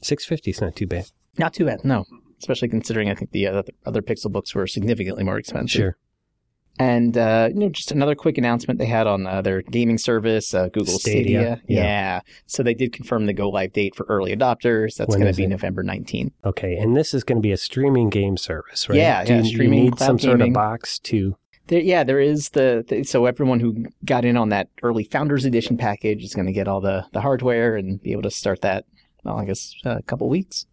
Six 0.04 0.26
fifty 0.26 0.52
is 0.52 0.62
not 0.62 0.76
too 0.76 0.88
bad. 0.88 1.06
Not 1.38 1.54
too 1.54 1.66
bad, 1.66 1.84
no. 1.86 2.06
Especially 2.42 2.68
considering 2.68 3.10
I 3.10 3.16
think 3.16 3.32
the 3.32 3.48
other, 3.48 3.64
other 3.86 4.02
Pixel 4.02 4.32
books 4.32 4.56
were 4.56 4.66
significantly 4.68 5.24
more 5.24 5.38
expensive. 5.38 5.70
Sure. 5.70 5.98
And 6.80 7.18
uh, 7.18 7.50
you 7.54 7.60
know, 7.60 7.70
just 7.70 7.92
another 7.92 8.16
quick 8.16 8.38
announcement 8.38 8.80
they 8.80 8.86
had 8.86 9.06
on 9.06 9.28
uh, 9.28 9.42
their 9.42 9.62
gaming 9.62 9.98
service, 9.98 10.54
uh, 10.54 10.70
Google 10.70 10.98
Stadia, 10.98 11.22
Stadia. 11.22 11.62
yeah. 11.68 11.84
Yeah. 11.84 12.20
So 12.48 12.64
they 12.64 12.74
did 12.74 12.94
confirm 12.94 13.26
the 13.26 13.34
go 13.34 13.50
live 13.50 13.74
date 13.74 13.94
for 13.94 14.06
early 14.10 14.36
adopters. 14.36 14.96
That's 14.96 15.16
going 15.16 15.32
to 15.32 15.38
be 15.38 15.44
it? 15.44 15.50
November 15.50 15.84
19th. 15.84 16.32
Okay, 16.46 16.78
and 16.78 16.96
this 16.96 17.14
is 17.14 17.24
going 17.24 17.38
to 17.38 17.42
be 17.42 17.52
a 17.52 17.58
streaming 17.58 18.10
game 18.10 18.38
service, 18.38 18.90
right? 18.90 18.98
Yeah, 18.98 19.24
Do 19.24 19.34
yeah, 19.34 19.42
you, 19.42 19.46
streaming, 19.46 19.80
you 19.80 19.90
need 19.92 20.00
some 20.00 20.18
sort 20.18 20.42
of 20.42 20.54
box 20.54 20.98
to. 21.00 21.36
There, 21.68 21.82
yeah, 21.82 22.04
there 22.04 22.20
is 22.20 22.50
the, 22.50 22.84
the 22.88 23.04
so 23.04 23.26
everyone 23.26 23.60
who 23.60 23.86
got 24.04 24.26
in 24.26 24.36
on 24.36 24.50
that 24.50 24.70
early 24.82 25.04
Founders 25.04 25.46
Edition 25.46 25.78
package 25.78 26.24
is 26.24 26.34
going 26.34 26.48
to 26.48 26.54
get 26.54 26.68
all 26.68 26.82
the 26.82 27.06
the 27.12 27.22
hardware 27.22 27.76
and 27.76 28.02
be 28.02 28.12
able 28.12 28.24
to 28.24 28.32
start 28.32 28.62
that. 28.62 28.86
Well, 29.24 29.38
I 29.38 29.46
guess 29.46 29.76
uh, 29.86 29.98
a 29.98 30.02
couple 30.02 30.28
weeks. 30.30 30.66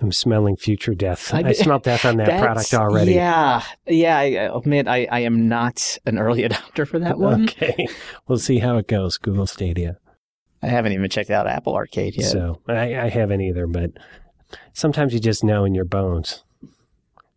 I'm 0.00 0.12
smelling 0.12 0.56
future 0.56 0.94
death. 0.94 1.32
I 1.32 1.40
I, 1.40 1.52
smelled 1.52 1.84
death 1.84 2.04
on 2.04 2.18
that 2.18 2.40
product 2.42 2.74
already. 2.74 3.14
Yeah, 3.14 3.62
yeah. 3.86 4.18
I, 4.18 4.24
I 4.24 4.56
admit 4.58 4.88
I, 4.88 5.08
I 5.10 5.20
am 5.20 5.48
not 5.48 5.98
an 6.04 6.18
early 6.18 6.42
adopter 6.48 6.86
for 6.86 6.98
that 6.98 7.18
one. 7.18 7.44
Okay, 7.44 7.88
we'll 8.28 8.38
see 8.38 8.58
how 8.58 8.76
it 8.76 8.88
goes. 8.88 9.16
Google 9.16 9.46
Stadia. 9.46 9.98
I 10.62 10.66
haven't 10.66 10.92
even 10.92 11.08
checked 11.08 11.30
out 11.30 11.46
Apple 11.46 11.74
Arcade 11.74 12.16
yet. 12.16 12.26
So 12.26 12.60
I, 12.68 12.96
I 12.96 13.08
haven't 13.08 13.40
either, 13.40 13.66
but 13.66 13.92
sometimes 14.72 15.14
you 15.14 15.20
just 15.20 15.44
know 15.44 15.64
in 15.64 15.74
your 15.74 15.84
bones. 15.84 16.42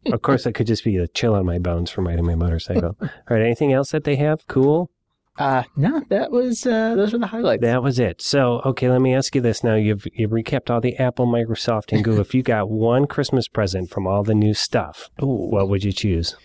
Of 0.05 0.21
course, 0.21 0.45
it 0.45 0.53
could 0.53 0.67
just 0.67 0.83
be 0.83 0.97
a 0.97 1.07
chill 1.07 1.35
on 1.35 1.45
my 1.45 1.59
bones 1.59 1.91
from 1.91 2.07
riding 2.07 2.25
my 2.25 2.35
motorcycle. 2.35 2.95
All 3.01 3.09
right, 3.29 3.41
anything 3.41 3.73
else 3.73 3.91
that 3.91 4.05
they 4.05 4.15
have? 4.15 4.47
Cool. 4.47 4.89
Uh, 5.37 5.63
no, 5.77 6.01
that 6.09 6.31
was 6.31 6.65
uh, 6.65 6.95
those 6.95 7.13
were 7.13 7.19
the 7.19 7.27
highlights. 7.27 7.61
That 7.61 7.81
was 7.81 7.97
it. 7.97 8.21
So, 8.21 8.61
okay, 8.65 8.89
let 8.89 8.99
me 8.99 9.15
ask 9.15 9.33
you 9.35 9.41
this 9.41 9.63
now. 9.63 9.75
You've 9.75 10.05
you've 10.13 10.31
recapped 10.31 10.69
all 10.69 10.81
the 10.81 10.97
Apple, 10.97 11.27
Microsoft, 11.27 11.93
and 11.93 12.03
Google. 12.03 12.19
if 12.21 12.33
you 12.33 12.43
got 12.43 12.69
one 12.69 13.07
Christmas 13.07 13.47
present 13.47 13.89
from 13.89 14.05
all 14.05 14.23
the 14.23 14.35
new 14.35 14.53
stuff, 14.53 15.09
Ooh. 15.21 15.47
what 15.49 15.69
would 15.69 15.83
you 15.85 15.93
choose? 15.93 16.35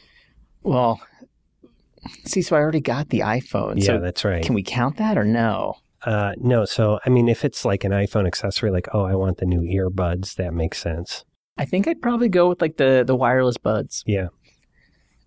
Well, 0.62 1.00
See, 2.24 2.42
so 2.42 2.56
I 2.56 2.60
already 2.60 2.80
got 2.80 3.08
the 3.08 3.20
iPhone. 3.20 3.78
Yeah, 3.78 3.86
so 3.86 4.00
that's 4.00 4.24
right. 4.24 4.44
can 4.44 4.54
we 4.54 4.62
count 4.62 4.96
that 4.98 5.16
or 5.16 5.24
no? 5.24 5.74
Uh, 6.04 6.32
no, 6.36 6.64
so 6.64 6.98
I 7.06 7.10
mean, 7.10 7.28
if 7.28 7.44
it's 7.44 7.64
like 7.64 7.84
an 7.84 7.92
iPhone 7.92 8.26
accessory, 8.26 8.70
like 8.70 8.88
oh, 8.92 9.04
I 9.04 9.14
want 9.14 9.38
the 9.38 9.46
new 9.46 9.60
earbuds, 9.60 10.34
that 10.36 10.52
makes 10.52 10.78
sense. 10.78 11.24
I 11.56 11.64
think 11.64 11.88
I'd 11.88 12.02
probably 12.02 12.28
go 12.28 12.48
with 12.48 12.60
like 12.60 12.76
the 12.76 13.04
the 13.06 13.16
wireless 13.16 13.56
buds. 13.56 14.02
Yeah, 14.06 14.28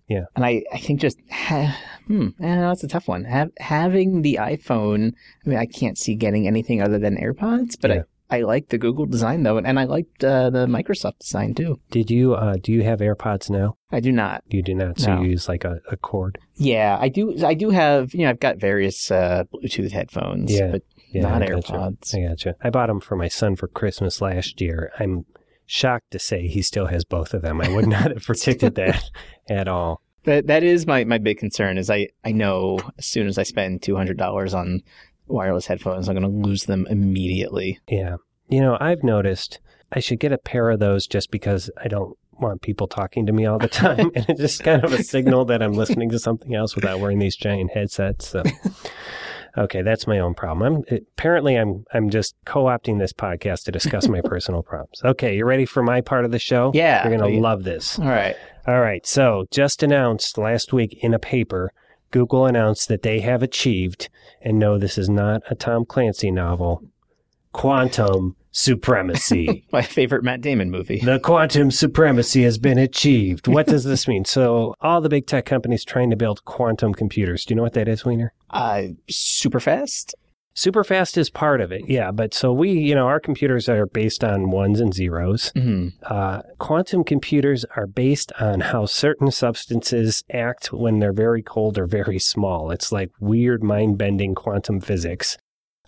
And 0.08 0.44
I, 0.44 0.62
I 0.72 0.78
think 0.78 1.00
just 1.00 1.18
ha- 1.30 1.76
hmm, 2.06 2.28
eh, 2.40 2.56
that's 2.60 2.84
a 2.84 2.88
tough 2.88 3.08
one. 3.08 3.24
Have, 3.24 3.50
having 3.58 4.22
the 4.22 4.38
iPhone, 4.40 5.12
I 5.44 5.48
mean, 5.48 5.58
I 5.58 5.66
can't 5.66 5.98
see 5.98 6.14
getting 6.14 6.46
anything 6.46 6.80
other 6.82 6.98
than 6.98 7.16
AirPods, 7.16 7.76
but 7.80 7.90
Yeah. 7.90 7.96
I, 8.30 8.38
I 8.38 8.40
like 8.42 8.68
the 8.68 8.76
Google 8.78 9.06
design 9.06 9.42
though, 9.42 9.56
and 9.56 9.78
I 9.80 9.84
liked 9.84 10.22
uh, 10.22 10.50
the 10.50 10.66
Microsoft 10.66 11.20
design 11.20 11.54
too. 11.54 11.80
Did 11.90 12.10
you 12.10 12.34
uh, 12.34 12.56
do 12.62 12.72
you 12.72 12.82
have 12.82 12.98
AirPods 13.00 13.48
now? 13.48 13.76
I 13.90 14.00
do 14.00 14.12
not. 14.12 14.42
You 14.48 14.62
do 14.62 14.74
not. 14.74 15.00
So 15.00 15.14
No. 15.14 15.22
you 15.22 15.30
use 15.30 15.48
like 15.48 15.64
a, 15.64 15.80
a 15.90 15.96
cord. 15.96 16.38
Yeah, 16.56 16.98
I 17.00 17.08
do. 17.08 17.42
I 17.42 17.54
do 17.54 17.70
have. 17.70 18.12
You 18.12 18.24
know, 18.24 18.30
I've 18.30 18.40
got 18.40 18.58
various 18.58 19.10
uh, 19.10 19.44
Bluetooth 19.54 19.92
headphones, 19.92 20.52
Yeah. 20.52 20.72
but 20.72 20.82
Yeah, 21.10 21.22
not 21.22 21.42
I 21.42 21.46
gotcha. 21.46 21.72
AirPods. 21.72 22.14
I 22.14 22.28
gotcha. 22.28 22.54
I 22.62 22.68
bought 22.68 22.88
them 22.88 23.00
for 23.00 23.16
my 23.16 23.28
son 23.28 23.56
for 23.56 23.66
Christmas 23.66 24.20
last 24.20 24.60
year. 24.60 24.92
I'm 24.98 25.24
shocked 25.64 26.10
to 26.10 26.18
say 26.18 26.48
he 26.48 26.60
still 26.60 26.86
has 26.86 27.04
both 27.06 27.32
of 27.32 27.40
them. 27.40 27.62
I 27.62 27.70
would 27.74 27.86
not 27.88 28.10
have 28.10 28.22
predicted 28.26 28.74
that 28.74 29.04
at 29.48 29.68
all. 29.68 30.02
That 30.24 30.46
that 30.48 30.62
is 30.62 30.86
my, 30.86 31.04
my 31.04 31.18
big 31.18 31.38
concern. 31.38 31.78
Is 31.78 31.88
I 31.90 32.08
I 32.24 32.32
know 32.32 32.78
as 32.98 33.06
soon 33.06 33.26
as 33.28 33.38
I 33.38 33.42
spend 33.44 33.82
two 33.82 33.96
hundred 33.96 34.16
dollars 34.18 34.52
on 34.54 34.82
wireless 35.26 35.66
headphones, 35.66 36.08
I'm 36.08 36.16
going 36.18 36.30
to 36.30 36.48
lose 36.48 36.64
them 36.64 36.86
immediately. 36.90 37.78
Yeah. 37.88 38.16
You 38.48 38.60
know, 38.60 38.76
I've 38.80 39.02
noticed 39.02 39.60
I 39.92 40.00
should 40.00 40.20
get 40.20 40.32
a 40.32 40.38
pair 40.38 40.70
of 40.70 40.80
those 40.80 41.06
just 41.06 41.30
because 41.30 41.70
I 41.82 41.88
don't 41.88 42.16
want 42.32 42.62
people 42.62 42.86
talking 42.86 43.26
to 43.26 43.32
me 43.32 43.46
all 43.46 43.58
the 43.58 43.68
time. 43.68 44.10
and 44.14 44.24
it's 44.28 44.40
just 44.40 44.64
kind 44.64 44.84
of 44.84 44.92
a 44.92 45.02
signal 45.02 45.44
that 45.46 45.62
I'm 45.62 45.72
listening 45.74 46.08
to 46.10 46.18
something 46.18 46.54
else 46.54 46.74
without 46.74 47.00
wearing 47.00 47.18
these 47.18 47.36
giant 47.36 47.72
headsets. 47.72 48.28
So. 48.28 48.42
Okay, 49.56 49.82
that's 49.82 50.06
my 50.06 50.20
own 50.20 50.34
problem. 50.34 50.84
I'm 50.88 50.98
apparently 51.16 51.56
I'm 51.56 51.84
I'm 51.92 52.10
just 52.10 52.36
co-opting 52.44 53.00
this 53.00 53.12
podcast 53.12 53.64
to 53.64 53.72
discuss 53.72 54.06
my 54.06 54.20
personal 54.24 54.62
problems. 54.62 55.00
Okay, 55.04 55.36
you 55.36 55.44
ready 55.46 55.64
for 55.64 55.82
my 55.82 56.00
part 56.00 56.24
of 56.24 56.30
the 56.30 56.38
show? 56.38 56.70
Yeah, 56.74 57.08
You're 57.08 57.18
going 57.18 57.30
we- 57.32 57.36
to 57.38 57.42
love 57.42 57.64
this. 57.64 57.98
All 57.98 58.04
right. 58.04 58.36
All 58.68 58.82
right. 58.82 59.06
So, 59.06 59.46
just 59.50 59.82
announced 59.82 60.36
last 60.36 60.74
week 60.74 60.98
in 61.02 61.14
a 61.14 61.18
paper, 61.18 61.72
Google 62.10 62.44
announced 62.44 62.88
that 62.88 63.00
they 63.00 63.20
have 63.20 63.42
achieved, 63.42 64.10
and 64.42 64.58
no, 64.58 64.76
this 64.76 64.98
is 64.98 65.08
not 65.08 65.40
a 65.48 65.54
Tom 65.54 65.86
Clancy 65.86 66.30
novel, 66.30 66.84
quantum 67.52 68.36
supremacy. 68.50 69.64
My 69.72 69.80
favorite 69.80 70.22
Matt 70.22 70.42
Damon 70.42 70.70
movie. 70.70 70.98
the 70.98 71.18
quantum 71.18 71.70
supremacy 71.70 72.42
has 72.42 72.58
been 72.58 72.76
achieved. 72.76 73.48
What 73.48 73.68
does 73.68 73.84
this 73.84 74.06
mean? 74.06 74.26
So, 74.26 74.74
all 74.82 75.00
the 75.00 75.08
big 75.08 75.26
tech 75.26 75.46
companies 75.46 75.82
trying 75.82 76.10
to 76.10 76.16
build 76.16 76.44
quantum 76.44 76.92
computers. 76.92 77.46
Do 77.46 77.52
you 77.52 77.56
know 77.56 77.62
what 77.62 77.72
that 77.72 77.88
is, 77.88 78.04
Wiener? 78.04 78.34
Uh, 78.50 78.88
super 79.08 79.60
fast. 79.60 80.14
Super 80.58 80.82
fast 80.82 81.16
is 81.16 81.30
part 81.30 81.60
of 81.60 81.70
it, 81.70 81.82
yeah. 81.86 82.10
But 82.10 82.34
so 82.34 82.52
we, 82.52 82.72
you 82.72 82.92
know, 82.92 83.06
our 83.06 83.20
computers 83.20 83.68
are 83.68 83.86
based 83.86 84.24
on 84.24 84.50
ones 84.50 84.80
and 84.80 84.92
zeros. 84.92 85.52
hmm 85.54 85.90
Uh, 86.02 86.42
quantum 86.58 87.04
computers 87.04 87.64
are 87.76 87.86
based 87.86 88.32
on 88.40 88.58
how 88.60 88.84
certain 88.84 89.30
substances 89.30 90.24
act 90.32 90.72
when 90.72 90.98
they're 90.98 91.12
very 91.12 91.42
cold 91.42 91.78
or 91.78 91.86
very 91.86 92.18
small. 92.18 92.72
It's 92.72 92.90
like 92.90 93.12
weird 93.20 93.62
mind 93.62 93.98
bending 93.98 94.34
quantum 94.34 94.80
physics. 94.80 95.38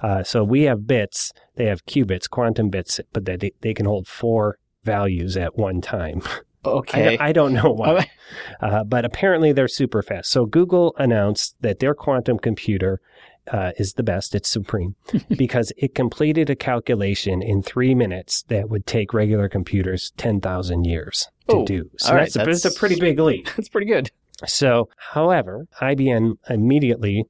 Uh, 0.02 0.22
so 0.22 0.44
we 0.44 0.62
have 0.62 0.86
bits, 0.86 1.32
they 1.56 1.66
have 1.66 1.84
qubits, 1.86 2.30
quantum 2.30 2.70
bits, 2.70 3.00
but 3.12 3.24
they, 3.24 3.50
they 3.62 3.74
can 3.74 3.86
hold 3.86 4.06
four 4.06 4.56
values 4.84 5.36
at 5.36 5.58
one 5.58 5.80
time. 5.80 6.22
I, 6.62 6.68
Okay. 6.68 7.16
I 7.18 7.32
don't 7.32 7.54
know 7.54 7.70
why, 7.70 8.10
uh, 8.60 8.84
but 8.84 9.06
apparently 9.06 9.50
they're 9.52 9.66
super 9.66 10.02
fast. 10.02 10.30
So 10.30 10.44
Google 10.44 10.94
announced 10.98 11.56
that 11.60 11.78
their 11.78 11.94
quantum 11.94 12.38
computer 12.38 13.00
uh, 13.52 13.72
is 13.78 13.94
the 13.94 14.02
best. 14.02 14.34
It's 14.34 14.48
supreme 14.48 14.94
because 15.36 15.72
it 15.76 15.94
completed 15.94 16.50
a 16.50 16.56
calculation 16.56 17.42
in 17.42 17.62
three 17.62 17.94
minutes 17.94 18.42
that 18.48 18.68
would 18.68 18.86
take 18.86 19.12
regular 19.14 19.48
computers 19.48 20.12
10,000 20.16 20.84
years 20.84 21.28
to 21.48 21.56
Oh, 21.56 21.64
do. 21.64 21.90
So 21.98 22.10
all 22.10 22.14
right, 22.16 22.22
that's, 22.24 22.36
a, 22.36 22.38
that's 22.38 22.62
that's- 22.62 22.76
a 22.76 22.78
pretty 22.78 22.98
big 23.00 23.18
leap. 23.18 23.48
That's 23.56 23.68
pretty 23.68 23.86
good. 23.86 24.10
So, 24.46 24.88
however, 24.96 25.66
IBM 25.82 26.34
immediately 26.48 27.24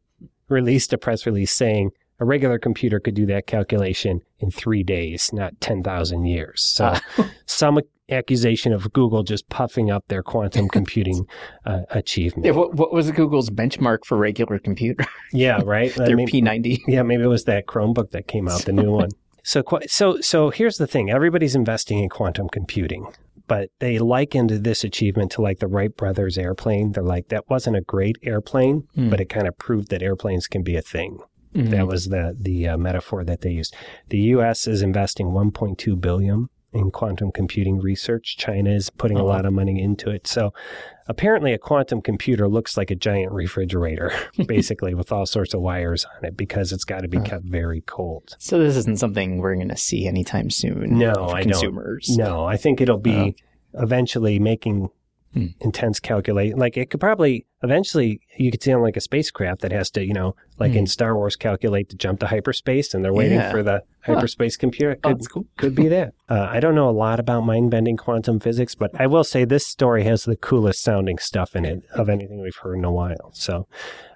released 0.49 0.93
a 0.93 0.99
press 0.99 1.27
release 1.27 1.53
saying 1.53 1.91
a 2.21 2.25
regular 2.25 2.59
computer 2.59 3.01
could 3.01 3.15
do 3.15 3.27
that 3.27 3.47
calculation 3.47 4.21
in 4.39 4.51
three 4.51 4.83
days, 4.85 5.33
not 5.33 5.59
10,000 5.61 6.27
years. 6.27 6.63
So, 6.63 6.93
Ah. 7.19 7.31
some 7.47 7.79
accusation 8.11 8.73
of 8.73 8.93
Google 8.93 9.23
just 9.23 9.49
puffing 9.49 9.91
up 9.91 10.05
their 10.09 10.23
quantum 10.23 10.69
computing 10.73 11.27
uh, 11.67 11.81
achievement. 11.91 12.45
Yeah, 12.47 12.53
what, 12.53 12.75
what 12.75 12.93
was 12.93 13.11
Google's 13.11 13.51
benchmark 13.51 14.05
for 14.05 14.17
regular 14.19 14.59
computer? 14.59 15.05
Yeah, 15.33 15.61
right. 15.65 15.95
Their 15.95 16.17
mean, 16.17 16.29
P90. 16.29 16.79
yeah, 16.87 17.03
maybe 17.03 17.23
it 17.23 17.27
was 17.29 17.45
that 17.45 17.67
Chromebook 17.67 18.11
that 18.11 18.27
came 18.29 18.49
out, 18.49 18.63
the 18.63 18.73
new 18.73 18.91
one. 19.03 19.11
So, 19.43 19.63
so, 19.87 20.21
so 20.21 20.51
here's 20.51 20.77
the 20.79 20.87
thing: 20.87 21.11
everybody's 21.11 21.55
investing 21.55 21.99
in 22.01 22.09
quantum 22.11 22.49
computing, 22.49 23.07
but 23.47 23.71
they 23.79 23.99
likened 23.99 24.51
this 24.51 24.85
achievement 24.85 25.33
to 25.33 25.43
like 25.43 25.59
the 25.61 25.67
Wright 25.67 25.97
brothers 25.97 26.37
airplane. 26.37 26.93
They're 26.93 27.03
like, 27.03 27.29
that 27.29 27.49
wasn't 27.49 27.77
a 27.77 27.81
great 27.81 28.17
airplane, 28.23 28.83
Hmm. 28.95 29.09
but 29.11 29.21
it 29.21 29.29
kind 29.31 29.49
of 29.49 29.57
proved 29.57 29.89
that 29.91 30.03
airplanes 30.03 30.47
can 30.47 30.63
be 30.63 30.77
a 30.77 30.83
thing. 30.83 31.19
Mhm. 31.55 31.71
That 31.71 31.87
was 31.89 32.07
the 32.09 32.37
the 32.39 32.69
uh, 32.69 32.77
metaphor 32.77 33.25
that 33.25 33.41
they 33.41 33.51
used. 33.51 33.75
The 34.11 34.19
U.S. 34.35 34.69
is 34.69 34.83
investing 34.83 35.29
1.2 35.29 36.01
billion 36.01 36.49
in 36.73 36.91
quantum 36.91 37.33
computing 37.33 37.79
research. 37.81 38.37
China 38.37 38.71
is 38.71 38.91
putting 38.91 39.17
a 39.19 39.23
Oh. 39.23 39.27
lot 39.27 39.45
of 39.45 39.53
money 39.53 39.83
into 39.83 40.11
it. 40.11 40.27
So 40.27 40.53
apparently, 41.09 41.53
a 41.53 41.59
quantum 41.59 42.01
computer 42.01 42.49
looks 42.49 42.77
like 42.77 42.91
a 42.91 42.95
giant 42.95 43.33
refrigerator, 43.33 44.13
basically, 44.47 44.95
with 44.95 45.11
all 45.11 45.27
sorts 45.27 45.53
of 45.55 45.61
wires 45.61 46.07
on 46.17 46.25
it 46.25 46.37
because 46.37 46.73
it's 46.73 46.85
got 46.85 47.01
to 47.01 47.09
be 47.09 47.19
Huh. 47.19 47.25
kept 47.25 47.45
very 47.45 47.81
cold. 47.83 48.37
So 48.39 48.59
this 48.59 48.77
isn't 48.77 48.99
something 48.99 49.39
we're 49.39 49.57
going 49.57 49.69
to 49.69 49.77
see 49.77 50.07
anytime 50.07 50.51
soon. 50.51 50.99
No, 50.99 51.13
I 51.29 51.43
don't. 51.43 52.01
No, 52.17 52.45
I 52.45 52.57
think 52.57 52.81
it'll 52.81 52.99
be 52.99 53.15
uh-huh. 53.17 53.83
eventually 53.83 54.39
making 54.39 54.89
Hmm. 55.33 55.47
intense 55.61 56.01
calculate. 56.01 56.59
Like 56.59 56.77
it 56.77 56.91
could 56.91 56.99
probably 56.99 57.47
eventually 57.63 58.21
you 58.37 58.51
could 58.51 58.61
see 58.65 58.73
on 58.73 58.83
like 58.83 58.97
a 58.97 59.01
spacecraft 59.01 59.61
that 59.61 59.71
has 59.71 59.89
to, 59.93 60.05
you 60.05 60.13
know, 60.13 60.35
like 60.59 60.73
Hmm. 60.73 60.79
in 60.79 60.87
Star 60.89 61.15
Wars, 61.15 61.37
calculate 61.37 61.89
to 61.91 61.97
jump 61.97 62.19
to 62.21 62.27
hyperspace, 62.27 62.95
and 62.95 63.05
they're 63.05 63.13
waiting 63.15 63.39
Yeah. 63.39 63.53
for 63.53 63.63
the 63.63 63.85
Huh. 64.03 64.15
hyperspace 64.15 64.57
computer. 64.57 64.97
Oh, 65.05 65.09
Could 65.11 65.19
that's 65.19 65.29
cool. 65.29 65.47
could 65.57 65.75
be 65.77 65.87
that. 65.89 66.15
Uh, 66.29 66.49
I 66.51 66.59
don't 66.61 66.75
know 66.75 66.89
a 66.89 66.93
lot 66.93 67.19
about 67.21 67.41
mind 67.43 67.71
bending 67.71 67.97
quantum 67.97 68.39
physics, 68.41 68.75
but 68.75 68.91
I 68.99 69.07
will 69.09 69.25
say 69.25 69.45
this 69.45 69.67
story 69.67 70.03
has 70.05 70.25
the 70.25 70.37
coolest 70.37 70.81
sounding 70.83 71.19
stuff 71.19 71.55
in 71.57 71.65
it 71.65 71.83
of 71.95 72.09
anything 72.09 72.41
we've 72.41 72.55
heard 72.57 72.77
in 72.79 72.85
a 72.85 72.93
while. 72.93 73.31
So, 73.33 73.67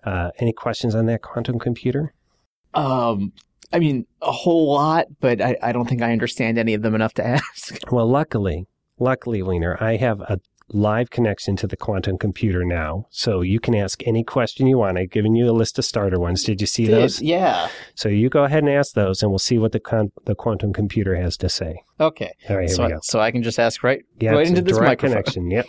uh, 0.04 0.30
any 0.38 0.52
questions 0.52 0.94
on 0.96 1.06
that 1.06 1.22
quantum 1.22 1.58
computer? 1.58 2.12
Um, 2.74 3.32
I 3.72 3.78
mean, 3.78 4.06
a 4.22 4.30
whole 4.32 4.72
lot, 4.72 5.06
but 5.20 5.40
I, 5.40 5.56
I 5.62 5.72
don't 5.72 5.88
think 5.88 6.02
I 6.02 6.12
understand 6.12 6.58
any 6.58 6.74
of 6.74 6.82
them 6.82 6.94
enough 6.94 7.14
to 7.14 7.26
ask. 7.38 7.78
Well, 7.90 8.08
luckily, 8.08 8.66
luckily, 8.98 9.42
Wiener, 9.42 9.76
I 9.80 9.96
have 9.96 10.20
a 10.20 10.38
live 10.68 11.10
connection 11.10 11.56
to 11.56 11.66
the 11.66 11.76
quantum 11.76 12.16
computer 12.18 12.64
now. 12.64 13.06
So 13.10 13.42
you 13.42 13.60
can 13.60 13.74
ask 13.74 14.02
any 14.06 14.24
question 14.24 14.66
you 14.66 14.78
want. 14.78 14.98
I've 14.98 15.10
given 15.10 15.34
you 15.34 15.48
a 15.50 15.52
list 15.52 15.78
of 15.78 15.84
starter 15.84 16.18
ones. 16.18 16.42
Did 16.42 16.60
you 16.60 16.66
see 16.66 16.86
those? 16.86 17.20
Yeah. 17.20 17.68
So 17.94 18.08
you 18.08 18.28
go 18.30 18.44
ahead 18.44 18.62
and 18.64 18.72
ask 18.72 18.94
those, 18.94 19.22
and 19.22 19.30
we'll 19.30 19.38
see 19.38 19.58
what 19.58 19.72
the 19.72 19.80
con- 19.80 20.12
the 20.24 20.34
quantum 20.34 20.72
computer 20.72 21.14
has 21.16 21.36
to 21.38 21.48
say. 21.48 21.76
Okay. 22.00 22.32
All 22.48 22.56
right, 22.56 22.68
here 22.68 22.76
So, 22.76 22.84
we 22.86 22.92
go. 22.92 22.98
so 23.02 23.20
I 23.20 23.30
can 23.30 23.42
just 23.42 23.58
ask 23.58 23.82
right, 23.84 24.02
Yeah, 24.20 24.30
right 24.32 24.40
it's 24.40 24.50
into 24.50 24.62
a 24.62 24.64
this 24.64 24.78
microphone. 24.78 25.10
connection. 25.10 25.50
Yep. 25.50 25.66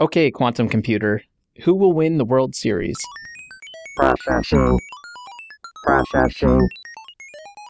Okay, 0.00 0.30
quantum 0.30 0.68
computer. 0.68 1.22
Who 1.64 1.74
will 1.74 1.92
win 1.92 2.16
the 2.16 2.24
World 2.24 2.54
Series? 2.54 2.96
Processing. 3.96 4.78
Processing. 5.84 6.68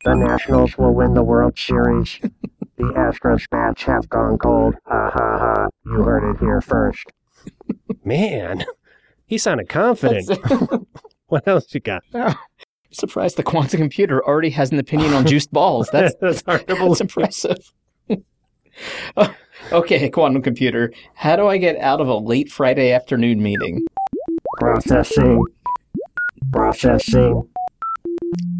The 0.05 0.15
Nationals 0.15 0.79
will 0.79 0.95
win 0.95 1.15
the 1.15 1.23
World 1.23 1.59
Series. 1.59 2.19
the 2.79 2.85
Astros 2.97 3.49
bats 3.51 3.83
have 3.83 4.09
gone 4.09 4.39
cold. 4.39 4.75
Ha 4.87 5.11
ha 5.13 5.39
ha. 5.39 5.69
You 5.85 6.03
heard 6.03 6.31
it 6.31 6.39
here 6.41 6.61
first. 6.61 7.07
Man, 8.05 8.65
he 9.27 9.39
sounded 9.39 9.69
confident. 9.69 10.31
What 11.31 11.47
else 11.47 11.73
you 11.73 11.79
got? 11.79 12.03
I'm 12.13 12.35
surprised 12.91 13.37
the 13.37 13.45
quantum 13.45 13.79
computer 13.79 14.21
already 14.27 14.51
has 14.51 14.73
an 14.73 14.81
opinion 14.81 15.15
on 15.15 15.25
juiced 15.25 15.53
balls. 15.53 15.89
That's 15.93 16.17
That's 16.21 16.43
hard 16.43 16.63
to 16.63 16.67
that's 16.67 16.81
believe. 16.81 17.01
impressive. 17.03 17.73
Oh, 19.17 19.35
okay, 19.71 20.11
quantum 20.11 20.43
computer. 20.43 20.93
How 21.15 21.37
do 21.37 21.47
I 21.47 21.57
get 21.59 21.77
out 21.79 22.01
of 22.01 22.09
a 22.09 22.17
late 22.17 22.51
Friday 22.51 22.91
afternoon 22.91 23.41
meeting? 23.41 23.87
Processing. 24.59 25.45
Processing. 26.53 27.49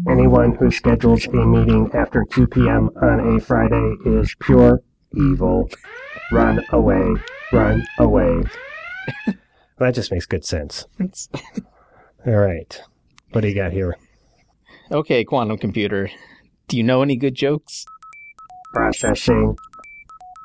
Anyone 0.09 0.55
who 0.55 0.71
schedules 0.71 1.25
a 1.25 1.45
meeting 1.45 1.91
after 1.93 2.23
2 2.31 2.47
p.m. 2.47 2.89
on 3.01 3.35
a 3.35 3.39
Friday 3.41 3.95
is 4.05 4.33
pure 4.39 4.81
evil. 5.13 5.69
Run 6.31 6.63
away. 6.71 7.15
Run 7.51 7.85
away. 7.99 8.43
That 9.77 9.95
just 9.95 10.11
makes 10.11 10.27
good 10.27 10.45
sense. 10.45 10.85
All 12.27 12.33
right. 12.35 12.81
What 13.31 13.41
do 13.41 13.47
you 13.47 13.55
got 13.55 13.71
here? 13.71 13.97
okay, 14.91 15.23
quantum 15.23 15.57
computer. 15.57 16.11
Do 16.67 16.77
you 16.77 16.83
know 16.83 17.01
any 17.01 17.15
good 17.15 17.33
jokes? 17.33 17.83
Processing. 18.75 19.57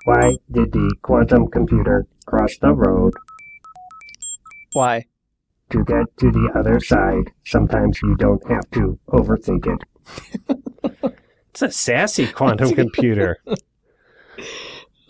Why 0.07 0.37
did 0.51 0.73
the 0.73 0.91
quantum 1.03 1.49
computer 1.49 2.07
cross 2.25 2.57
the 2.57 2.73
road? 2.73 3.13
Why? 4.73 5.05
To 5.69 5.85
get 5.85 6.17
to 6.21 6.31
the 6.31 6.51
other 6.59 6.81
side, 6.81 7.31
sometimes 7.45 8.01
you 8.03 8.17
don't 8.17 8.43
have 8.49 8.71
to 8.71 8.99
overthink 9.09 9.67
it. 9.67 11.15
It's 11.51 11.63
a 11.63 11.71
sassy 11.71 12.27
quantum 12.27 12.75
computer. 12.75 13.39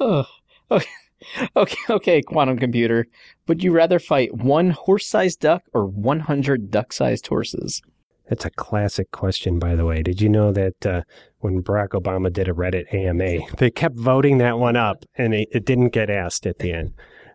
Oh, 0.00 0.24
okay. 0.70 0.86
okay, 1.56 1.78
okay, 1.90 2.22
quantum 2.22 2.58
computer. 2.58 3.06
Would 3.48 3.62
you 3.62 3.72
rather 3.72 3.98
fight 3.98 4.34
one 4.34 4.70
horse-sized 4.70 5.40
duck 5.40 5.62
or 5.72 5.86
100 5.86 6.70
duck-sized 6.70 7.26
horses? 7.26 7.82
That's 8.28 8.44
a 8.44 8.50
classic 8.50 9.12
question, 9.12 9.58
by 9.58 9.76
the 9.76 9.84
way. 9.84 10.02
Did 10.02 10.20
you 10.20 10.28
know 10.28 10.52
that 10.52 10.84
uh, 10.84 11.02
when 11.38 11.62
Barack 11.62 11.90
Obama 11.90 12.32
did 12.32 12.48
a 12.48 12.52
Reddit 12.52 12.92
AMA, 12.92 13.46
they 13.58 13.70
kept 13.70 13.96
voting 13.96 14.38
that 14.38 14.58
one 14.58 14.76
up 14.76 15.04
and 15.16 15.34
it, 15.34 15.48
it 15.52 15.64
didn't 15.64 15.90
get 15.90 16.10
asked 16.10 16.46
at 16.46 16.58
the 16.58 16.72
end? 16.72 16.92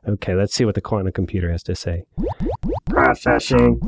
Okay, 0.08 0.34
let's 0.34 0.53
see 0.55 0.65
what 0.65 0.75
the 0.75 0.81
quantum 0.81 1.12
computer 1.12 1.51
has 1.51 1.62
to 1.63 1.75
say. 1.75 2.03
Processing. 2.86 3.79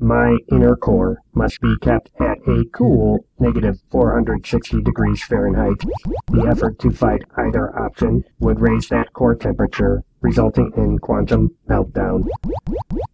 My 0.00 0.36
inner 0.50 0.76
core 0.76 1.22
must 1.32 1.60
be 1.60 1.74
kept 1.80 2.10
at 2.20 2.38
a 2.46 2.64
cool 2.72 3.24
negative 3.38 3.80
460 3.90 4.82
degrees 4.82 5.22
Fahrenheit. 5.24 5.80
The 6.30 6.46
effort 6.50 6.78
to 6.80 6.90
fight 6.90 7.22
either 7.36 7.74
option 7.78 8.24
would 8.40 8.60
raise 8.60 8.88
that 8.88 9.12
core 9.14 9.34
temperature, 9.34 10.02
resulting 10.20 10.70
in 10.76 10.98
quantum 10.98 11.56
meltdown. 11.68 12.26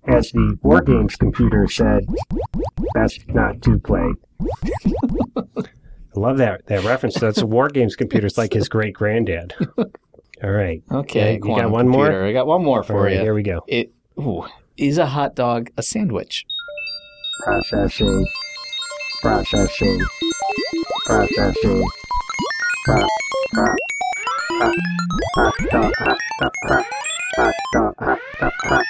As 0.07 0.33
the 0.33 0.59
War 0.63 0.81
Games 0.81 1.15
computer 1.15 1.69
said, 1.69 2.07
best 2.95 3.29
not 3.29 3.63
to 3.63 3.79
play. 3.79 4.15
I 6.17 6.21
love 6.21 6.39
that 6.39 6.67
that 6.67 6.85
reference. 6.85 7.15
That's 7.21 7.43
a 7.43 7.47
War 7.47 7.69
Games 7.69 7.95
computer. 7.95 8.27
It's 8.27 8.39
like 8.39 8.55
his 8.55 8.69
great 8.71 8.95
granddad. 8.95 9.55
All 10.43 10.51
right. 10.51 10.83
Okay, 10.91 11.35
you 11.35 11.39
got 11.41 11.47
quantum 11.47 11.73
one 11.73 11.89
more? 11.89 12.25
I 12.25 12.33
got 12.33 12.47
one 12.47 12.63
more 12.63 12.85
for 12.85 13.03
right, 13.03 13.15
you. 13.15 13.21
here 13.21 13.35
we 13.35 13.43
go. 13.43 13.65
It 13.67 13.93
ooh, 14.21 14.47
is 14.77 14.97
a 14.97 15.07
hot 15.07 15.35
dog 15.35 15.71
a 15.77 15.83
sandwich? 15.83 16.45
Processing. 17.43 18.27
Processing. 19.21 20.01
Processing. 21.07 21.85
Pro, 22.85 23.07
pro, 23.53 23.65
hot, 24.51 24.77
hot 25.35 25.55
dog, 25.71 25.93
hot 25.97 26.19
dog, 26.41 26.53
hot, 26.69 26.85
hot 27.37 27.55
dog, 27.73 27.95
hot 28.39 28.53
dog. 28.69 28.85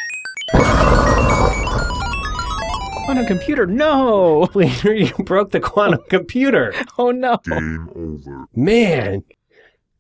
Quantum 3.07 3.26
computer? 3.26 3.64
No! 3.64 4.49
Wiener, 4.55 4.93
you 4.93 5.14
broke 5.25 5.52
the 5.52 5.61
quantum 5.61 6.00
computer. 6.11 6.75
Oh 6.99 7.11
no! 7.11 7.38
Game 7.45 7.88
over. 7.97 8.49
Man, 8.55 9.25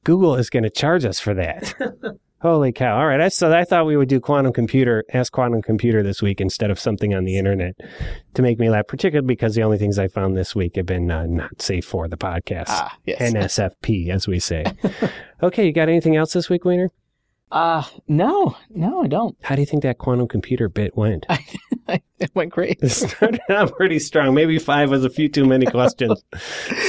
Google 0.08 0.36
is 0.36 0.48
going 0.48 0.62
to 0.62 0.70
charge 0.70 1.04
us 1.04 1.20
for 1.20 1.34
that. 1.34 1.74
Holy 2.40 2.72
cow. 2.72 2.98
All 2.98 3.06
right. 3.06 3.20
I, 3.20 3.28
so 3.28 3.52
I 3.52 3.64
thought 3.64 3.84
we 3.84 3.94
would 3.94 4.08
do 4.08 4.20
quantum 4.20 4.54
computer, 4.54 5.04
ask 5.12 5.30
quantum 5.30 5.60
computer 5.60 6.02
this 6.02 6.22
week 6.22 6.40
instead 6.40 6.70
of 6.70 6.80
something 6.80 7.12
on 7.12 7.24
the 7.24 7.36
internet 7.36 7.74
to 8.32 8.40
make 8.40 8.58
me 8.58 8.70
laugh, 8.70 8.86
particularly 8.88 9.26
because 9.26 9.54
the 9.54 9.62
only 9.62 9.76
things 9.76 9.98
I 9.98 10.08
found 10.08 10.34
this 10.34 10.54
week 10.54 10.76
have 10.76 10.86
been 10.86 11.10
uh, 11.10 11.26
not 11.26 11.60
safe 11.60 11.84
for 11.84 12.08
the 12.08 12.16
podcast. 12.16 12.68
Ah, 12.68 12.96
yes. 13.04 13.20
NSFP, 13.20 14.08
as 14.08 14.26
we 14.26 14.38
say. 14.38 14.64
okay. 15.42 15.66
You 15.66 15.74
got 15.74 15.90
anything 15.90 16.16
else 16.16 16.32
this 16.32 16.48
week, 16.48 16.64
Wiener? 16.64 16.88
Uh 17.50 17.82
no, 18.06 18.56
no, 18.70 19.02
I 19.02 19.06
don't. 19.06 19.36
How 19.42 19.54
do 19.54 19.62
you 19.62 19.66
think 19.66 19.82
that 19.82 19.98
quantum 19.98 20.28
computer 20.28 20.68
bit 20.68 20.96
went? 20.96 21.26
it 21.88 22.30
went 22.34 22.52
great. 22.52 22.78
It 22.82 22.90
started 22.90 23.40
out 23.48 23.74
pretty 23.76 23.98
strong. 23.98 24.34
Maybe 24.34 24.58
five 24.58 24.90
was 24.90 25.04
a 25.04 25.10
few 25.10 25.28
too 25.28 25.44
many 25.44 25.66
questions. 25.66 26.22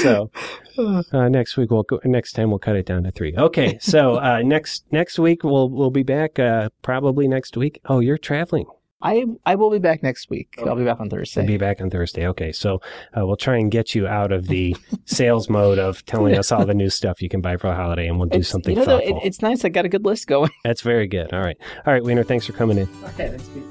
So 0.01 0.31
uh, 0.77 1.27
next 1.27 1.57
week 1.57 1.71
we'll 1.71 1.83
go. 1.83 1.99
Next 2.05 2.31
time 2.33 2.49
we'll 2.49 2.59
cut 2.59 2.77
it 2.77 2.85
down 2.85 3.03
to 3.03 3.11
three. 3.11 3.35
Okay. 3.35 3.77
So 3.81 4.15
uh, 4.15 4.41
next 4.43 4.85
next 4.91 5.19
week 5.19 5.43
we'll 5.43 5.69
we'll 5.69 5.91
be 5.91 6.03
back. 6.03 6.39
Uh, 6.39 6.69
probably 6.81 7.27
next 7.27 7.57
week. 7.57 7.81
Oh, 7.85 7.99
you're 7.99 8.17
traveling. 8.17 8.65
I 9.01 9.25
I 9.45 9.55
will 9.55 9.69
be 9.71 9.79
back 9.79 10.03
next 10.03 10.29
week. 10.29 10.55
I'll 10.65 10.75
be 10.75 10.83
back 10.83 10.99
on 10.99 11.07
We'll 11.07 11.19
Thursday. 11.19 11.45
be 11.45 11.57
back 11.57 11.79
on 11.79 11.89
Thursday. 11.89 12.27
Okay. 12.27 12.51
So 12.51 12.81
uh, 13.17 13.25
we'll 13.25 13.37
try 13.37 13.55
and 13.57 13.71
get 13.71 13.95
you 13.95 14.07
out 14.07 14.31
of 14.33 14.47
the 14.47 14.75
sales 15.05 15.49
mode 15.49 15.79
of 15.79 16.05
telling 16.05 16.37
us 16.37 16.51
all 16.51 16.65
the 16.65 16.73
new 16.73 16.89
stuff 16.89 17.21
you 17.21 17.29
can 17.29 17.39
buy 17.39 17.55
for 17.55 17.67
a 17.67 17.75
holiday, 17.75 18.07
and 18.07 18.17
we'll 18.19 18.27
do 18.27 18.39
It's- 18.39 18.49
something 18.49 18.75
you 18.77 18.81
know, 18.83 18.85
though, 18.85 18.97
it, 18.97 19.15
it's 19.23 19.41
nice. 19.41 19.63
I 19.63 19.69
got 19.69 19.85
a 19.85 19.89
good 19.89 20.03
list 20.05 20.27
going. 20.27 20.51
That's 20.65 20.81
very 20.81 21.07
good. 21.07 21.31
All 21.33 21.39
right. 21.41 21.57
All 21.85 21.93
right, 21.93 22.03
Wiener. 22.03 22.23
Thanks 22.23 22.45
for 22.45 22.51
coming 22.53 22.77
in. 22.77 22.89
Okay, 23.05 23.29
thanks. 23.29 23.47
Pete. 23.49 23.63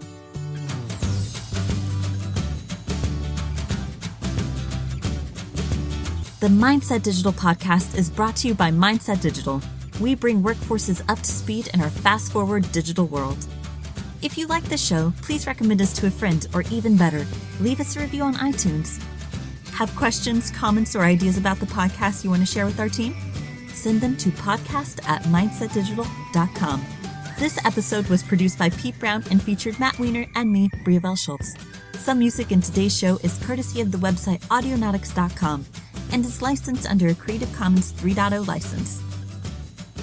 The 6.40 6.46
Mindset 6.46 7.02
Digital 7.02 7.32
podcast 7.32 7.98
is 7.98 8.08
brought 8.08 8.36
to 8.36 8.48
you 8.48 8.54
by 8.54 8.70
Mindset 8.70 9.20
Digital. 9.20 9.60
We 10.00 10.14
bring 10.14 10.42
workforces 10.42 11.02
up 11.10 11.18
to 11.18 11.24
speed 11.32 11.68
in 11.74 11.80
our 11.80 11.90
fast 11.90 12.30
forward 12.30 12.70
digital 12.70 13.06
world. 13.06 13.44
If 14.20 14.36
you 14.36 14.48
like 14.48 14.64
the 14.64 14.76
show, 14.76 15.12
please 15.22 15.46
recommend 15.46 15.80
us 15.80 15.92
to 15.94 16.08
a 16.08 16.10
friend, 16.10 16.44
or 16.52 16.62
even 16.72 16.96
better, 16.96 17.24
leave 17.60 17.78
us 17.78 17.96
a 17.96 18.00
review 18.00 18.22
on 18.24 18.34
iTunes. 18.34 19.00
Have 19.74 19.94
questions, 19.94 20.50
comments, 20.50 20.96
or 20.96 21.02
ideas 21.02 21.38
about 21.38 21.60
the 21.60 21.66
podcast 21.66 22.24
you 22.24 22.30
want 22.30 22.44
to 22.44 22.52
share 22.52 22.66
with 22.66 22.80
our 22.80 22.88
team? 22.88 23.14
Send 23.68 24.00
them 24.00 24.16
to 24.16 24.30
podcast 24.30 25.08
at 25.08 25.22
mindsetdigital.com. 25.24 26.84
This 27.38 27.64
episode 27.64 28.08
was 28.08 28.24
produced 28.24 28.58
by 28.58 28.70
Pete 28.70 28.98
Brown 28.98 29.22
and 29.30 29.40
featured 29.40 29.78
Matt 29.78 29.96
Weiner 30.00 30.26
and 30.34 30.52
me, 30.52 30.68
Briavel 30.84 31.16
Schultz. 31.16 31.54
Some 31.92 32.18
music 32.18 32.50
in 32.50 32.60
today's 32.60 32.96
show 32.96 33.18
is 33.18 33.38
courtesy 33.44 33.80
of 33.80 33.92
the 33.92 33.98
website 33.98 34.40
audionautix.com 34.48 35.64
and 36.10 36.24
is 36.24 36.42
licensed 36.42 36.90
under 36.90 37.06
a 37.06 37.14
Creative 37.14 37.52
Commons 37.52 37.92
3.0 37.92 38.48
license. 38.48 39.00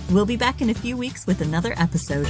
We'll 0.10 0.26
be 0.26 0.38
back 0.38 0.62
in 0.62 0.70
a 0.70 0.74
few 0.74 0.96
weeks 0.96 1.28
with 1.28 1.42
another 1.42 1.74
episode. 1.76 2.30